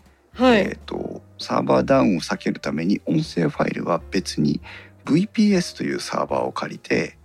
[0.41, 4.61] はい、えー、とサーバーダウンを避けるために音声ファイルは別に
[5.05, 7.16] VPS というサーバーを借りて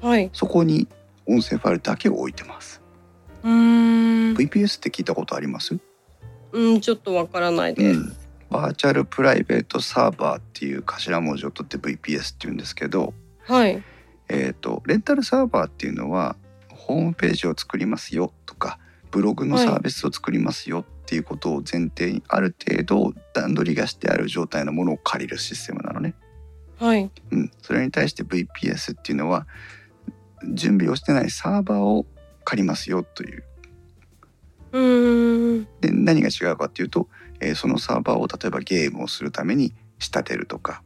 [0.00, 0.30] はい。
[0.32, 0.88] そこに
[1.26, 2.80] 音声ファイルだけを置いてます。
[3.42, 4.34] うーん。
[4.34, 5.78] VPS って聞いたことあります、
[6.52, 8.16] うんちょっとわからないです、うん、
[8.50, 13.12] バーチャルプライベートサーバーっていう頭文字を取って VPS っていうんですけど、
[13.44, 13.82] はい。
[14.28, 16.36] えー、とレンタルサーバーっていうのは
[16.68, 18.78] ホームページを作りますよとか
[19.10, 26.14] ブログのサービスを作りますよっていうことを前提にある程度段取りがしてある状態のものを借りるシステムなのね。
[26.78, 27.10] はい。
[27.32, 29.48] うん、それに対して VPS っていうのは
[30.54, 32.06] 準備をしてないサーバーを
[32.44, 33.44] 借りますよという。
[34.70, 35.68] うーん。
[35.80, 37.08] で何が違うかっていうと、
[37.40, 40.84] えーそのサーバーを例えばゲームをするために仕立てるとか、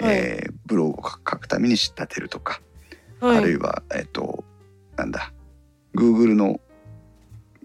[0.00, 2.60] えーブログを書くために仕立てるとか、
[3.20, 3.36] はい。
[3.38, 4.42] あるいはえっ、と
[4.96, 5.32] なんだ
[5.94, 6.58] Google の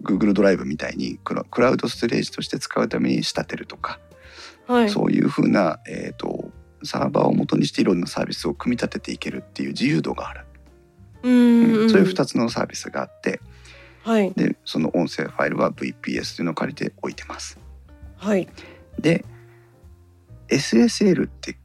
[0.02, 3.98] Google ドライブみたいにクラクラウドストレージとして使うために仕立てるとか、
[4.66, 4.90] はい。
[4.90, 6.50] そういうふうな、えー、と
[6.84, 10.46] サーバーを元にしていろんなサービスを組み立てていけるっていう自由度がある、
[11.22, 13.40] うーんそういう2つのサービスがあって。
[14.04, 14.32] はい。
[14.32, 17.58] でその音声ファイルは VPS というのを借りておいてます。
[18.16, 18.48] はい。
[18.98, 19.24] で
[20.48, 21.58] SSL って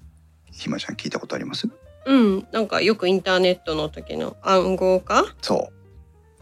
[0.51, 1.69] ひまちゃん聞いたことあります？
[2.05, 2.47] うん。
[2.51, 5.23] なんかよくインターネットの時の暗号化？
[5.41, 5.73] そう。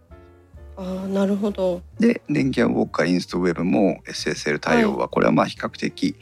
[0.77, 1.81] あーなるほど。
[1.99, 6.15] で電気屋ウォーカーインストウェブも SSL 対応はこれはまあ比較的、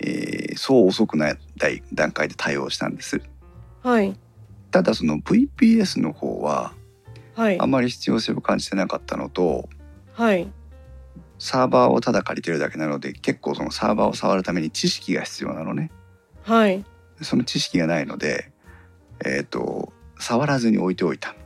[0.00, 3.20] えーそう遅くない段段階で対応したんです。
[3.82, 4.18] はい。
[4.70, 6.72] ただその VPS の方は
[7.34, 7.60] はい。
[7.60, 9.68] あまり必要性を感じてなかったのと
[10.18, 10.50] はい。
[11.38, 15.92] サーバーをただ借りてるだけなので結構そのサーバーを触るために知識が必要なのね。
[16.42, 16.84] はい。
[17.22, 18.50] その知識がないので、
[19.24, 21.36] えー、と触らずに置いておいた。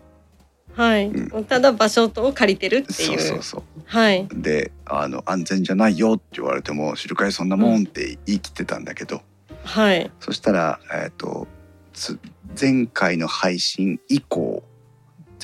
[0.75, 3.21] はい、うただ場所を借りてるっていう。
[3.21, 3.63] そうそうそう。
[3.85, 4.27] はい。
[4.33, 9.21] であの安全じゃないよって言われても知るかいそんなもんって言い切ってたんだけど、
[9.65, 10.11] はい。
[10.19, 11.47] そしたら、えー、と
[11.93, 12.19] つ
[12.59, 14.63] 前回の配信以降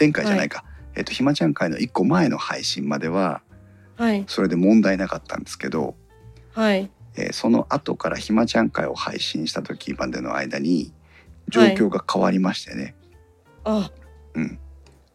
[0.01, 0.65] 前回じゃないか、
[0.99, 3.41] えー、とひまちゃん会の1個前の配信までは
[3.99, 4.25] はい。
[4.29, 5.97] それで問題なかったんですけど、
[6.55, 6.91] はい。
[7.17, 10.93] えーその後からひまちゃん会を配信した時までの間に
[11.49, 12.95] 状況が変わりましてね、
[13.65, 13.91] あ。
[14.35, 14.59] うん、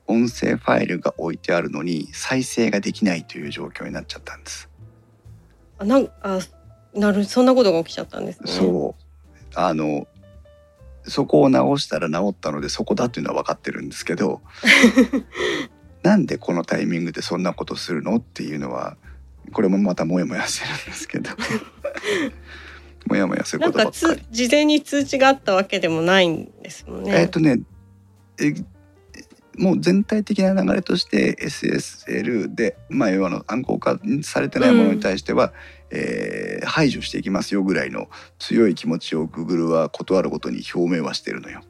[0.06, 4.70] 音声ファイルが置いてあるのに再生ができないという状況になっちゃったんです。
[5.80, 6.40] あなんあ
[6.94, 8.52] なるそんなことが起きちゃったんですね。
[8.52, 9.04] そう。
[9.56, 10.08] あの
[11.06, 14.42] そこを直したら直ったのでそこだっていうのは分かってるんですけど
[16.04, 18.98] なんでこのタイミングでそんなことするのっていうのは
[19.52, 21.32] これもまたモヤモヤしてるんですけど
[23.08, 24.26] モヤモヤすることばっかりつ。
[24.32, 27.22] 事前に通知があったわけでもないんですもんね。
[27.22, 27.60] えっ、とね
[28.40, 28.54] え
[29.58, 35.54] もう全体的な流れとして SSL で、まあ、要はあの暗号化されてないものに対しては、
[35.92, 38.08] えー排除していきますよぐらいの
[38.40, 41.62] 強い気持ちを Google は断るごとに表明はしてるのよ。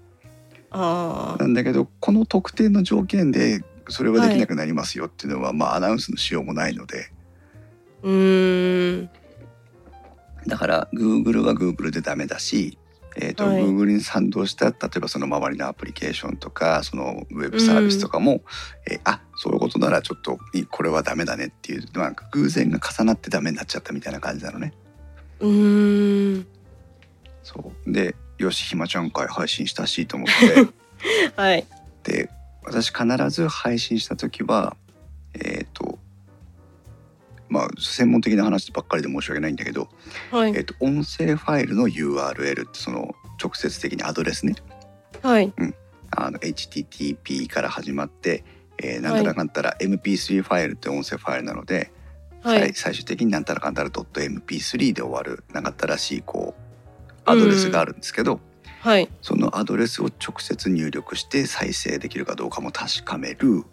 [0.69, 7.11] あなんだけどこの特定の条件でそれはできなくなりますよっていうのは、まあアナウンスのしようもないので。
[8.03, 9.09] あうーん。
[10.47, 12.77] だから Google は Google でダメだし、
[13.15, 13.61] えーとはい。
[13.61, 18.41] Google に賛同した例えばその周りのアプリケーションとかそのウェブサービスとかも、
[18.89, 24.73] えーあそういうことならちょっといこれはダメだねっていうなんか偶然が重なってダメになっちゃったみたいな感じなのね。
[25.39, 26.47] うーん。
[27.43, 27.91] そう。
[27.91, 30.67] でよしひまちゃん会配信したしと思って。
[31.35, 31.65] はい。
[32.03, 32.29] で
[32.65, 34.75] 私必ず配信した時は
[35.33, 35.99] えっ、と
[37.49, 39.89] まあ専門的な話ばっかりで申し訳ないんだけど、
[40.31, 40.51] はい。
[40.51, 44.55] えー、と音声ファイルの URL ってその直接的にアドレスね。
[45.21, 45.53] はい。
[46.15, 48.43] あの HTTP から始まって、
[48.77, 51.91] えーなんたらかんたら MP3 ファイルって音声ファイルなので、
[52.41, 52.59] はい。
[52.59, 58.39] 最最終的になんたらかんたら .mp3 で終わる長ったらしいこうアドレスがあるんですけど、
[58.83, 59.07] はい。
[59.21, 63.63] そのアドレスを直接入力して再生できるかどうかも確かめる。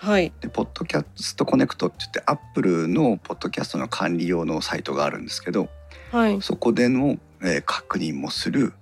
[0.00, 0.34] はい。
[0.42, 5.70] でポッドキャストコネクトって言ってアップルのポッドキャストの管理用のサイトがあるんですけど
[6.12, 6.42] はい。
[6.42, 8.74] そこでの、えー確認もする。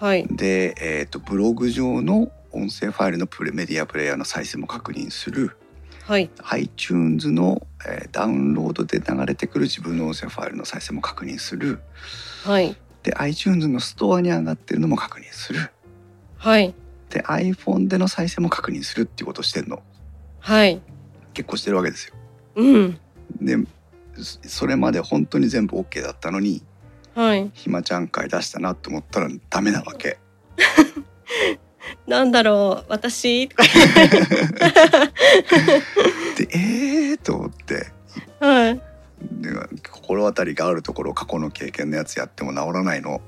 [0.00, 0.26] はい。
[0.30, 5.58] で、えー、とブログ上の音声ファイルのプレメディアプレイヤーの再生も確認する。
[6.04, 6.30] はい。
[6.48, 11.80] iTunes の、えーダウンロードで流れてくる自分の音声ファイルの再生も確認する。
[12.44, 15.70] はいで iTunes のストアに上がってるのも確認する。
[16.36, 16.74] はい。
[17.10, 19.82] で iPhone での再生も確認するっていうことをしてんの。
[20.40, 20.80] はい。
[21.34, 22.14] 結構してるわけですよ。
[22.56, 22.98] うん。
[23.40, 23.56] で
[24.16, 26.62] そそれまで本当に全部 OK だったのに
[27.14, 27.50] はい。
[27.54, 30.18] ひまちゃん会出したなと思ったらダメなわけ。
[32.06, 33.48] なんだろう私？
[33.48, 33.68] と かで
[36.50, 37.92] えーと思って。
[38.40, 38.74] はい。
[38.76, 38.82] で
[39.90, 43.20] 心当たりがあるところ過去の経験のやつやっても治らないの。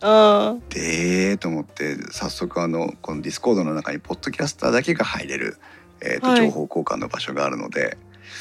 [0.00, 5.56] あでえーと思って早速あのこのディスコードの中にポッドキャスターだけが入れる、
[6.02, 6.36] えーとはい。
[6.38, 7.96] 情報交換の場所があるので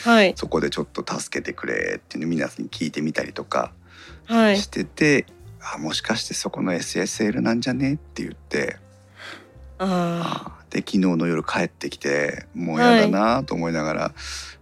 [0.05, 0.33] あはい。
[0.35, 3.71] そこでちょっと助けてくれっていうのを皆さんに聞いてみたりとか
[4.25, 4.57] はい。
[4.57, 5.25] してて、
[5.61, 8.77] あもしかしてそこの SSL なんじゃねって言って
[9.79, 14.13] ああで昨日の夜帰ってきてもうやだなと思いながら、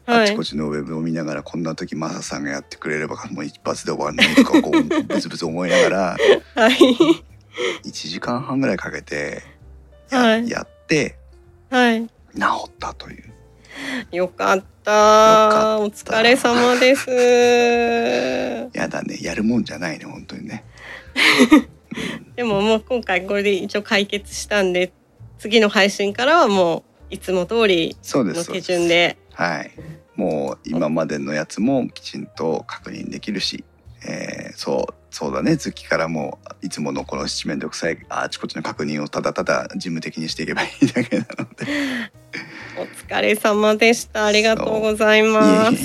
[0.06, 0.24] あはい。
[0.24, 6.18] あちこちのウェブを見ながらこんな時マサさんがやってくれればもう一発で終わるのにとかこうブツブツ思いながら
[6.56, 6.78] はい。
[7.86, 9.42] 1時間半ぐらいかけて
[10.12, 10.50] や,、はい。
[10.50, 11.18] やって
[11.70, 12.06] はい。
[12.06, 12.12] 治
[12.68, 13.32] ったという。
[14.12, 14.64] よかった。
[14.64, 15.80] かった。
[15.80, 17.10] お疲れ様です。
[18.74, 19.18] やだね。
[19.22, 20.64] やるもんじゃないね本当にね。
[22.36, 24.92] でももう今回これで一応解決したんで
[25.42, 29.72] 次の配信からはもういつも通りの手順ではい。
[30.16, 33.64] もう今までのやつもきちんと確認できるし、
[34.06, 35.58] えーそうそうだね。
[35.58, 41.66] 月からもういつものこの七面倒くさいあちこちの確認をただただ事務的にしていけばいいだけなので。
[42.78, 44.28] お疲れ様でした。
[44.28, 45.76] ありがとうございます。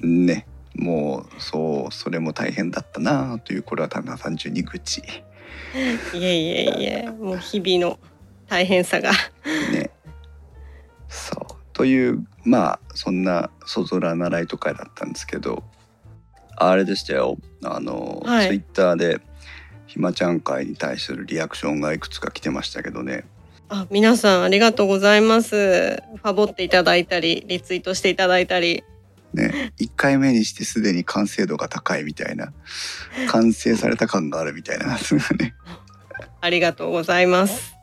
[0.00, 0.46] ね。
[0.74, 5.02] もうそうそれも大変だったなというこれはただ単純に愚痴
[6.14, 7.98] いえいえいえもう日々の
[8.48, 9.12] 大変さが。
[9.72, 9.90] ね。
[11.08, 11.56] そう。
[11.72, 15.62] というまあそんなそぞら習いとかだったんですけど
[16.56, 17.38] あれでしたよ。
[17.64, 18.48] あの、はい。
[18.48, 19.20] ツイッターで
[19.86, 23.24] ひまちゃん会に対するリアクションがいくつか来てましたけどね。
[23.68, 25.56] あ皆さんありがとうございます。
[25.56, 28.84] ファボっていただいたりリツイートしていただいたり
[29.34, 32.52] ね1回目にしてすでに完成度が高いみたいな
[33.28, 34.98] 完成された感があるみたいな。
[36.42, 37.74] ありがとうございます。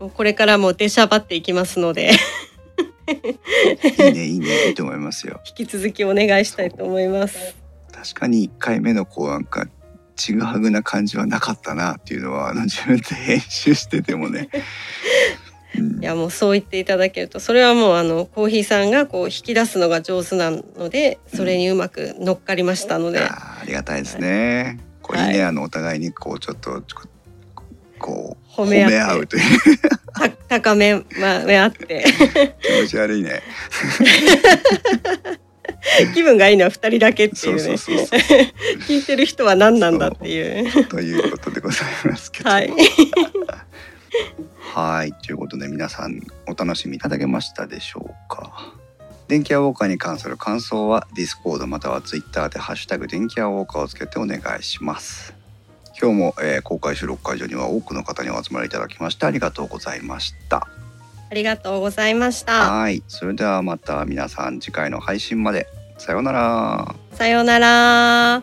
[0.00, 2.12] もうこれからも出しゃばっていきますので。
[3.08, 4.68] いいねいいね。
[4.68, 5.40] いいと思いますよ。
[5.46, 7.56] 引き続きお願いしたいと思います。
[7.92, 9.66] 確かに1回目のこうなんか
[10.16, 14.62] ちぐはぐな感じはなかったなっていうのはあの自分で編集しててもね、うん
[15.78, 24.80] いやもうそう言っていただけるとそれはもうあのコーヒーさんがこう引き出すのが上手なのでそれにうまく乗っかりましたので、あーありがたいですね。
[25.02, 25.24] これい。
[25.24, 26.82] いね、あのお互いにこうちょっと
[27.98, 29.42] こう褒め合うという。
[30.14, 32.04] た高めまめ合って。
[32.62, 33.42] 気持ち悪いね。
[36.14, 37.74] 気分がいいのは二人だけっていそううね。
[38.86, 40.84] 聞いてる人は何なんだっていう。
[40.86, 42.50] ということでございますけど。
[42.50, 42.72] はい
[44.74, 48.72] はいということで皆さんお楽しみいただけましたでしょうか。
[49.28, 55.34] 電気屋ウォーカーに関する感想は Discord または Twitter で「ハッシュタグ電気屋ウォーカー」をつけてお願いします。
[56.00, 60.68] 今日も、えー公開収録会場には多くの方にお集まりいただきましてありがとうございました。
[61.30, 65.66] ありがとうございましたはい、それではまた皆さん次回の配信まで。
[65.98, 66.94] さようなら。
[67.12, 68.42] さようなら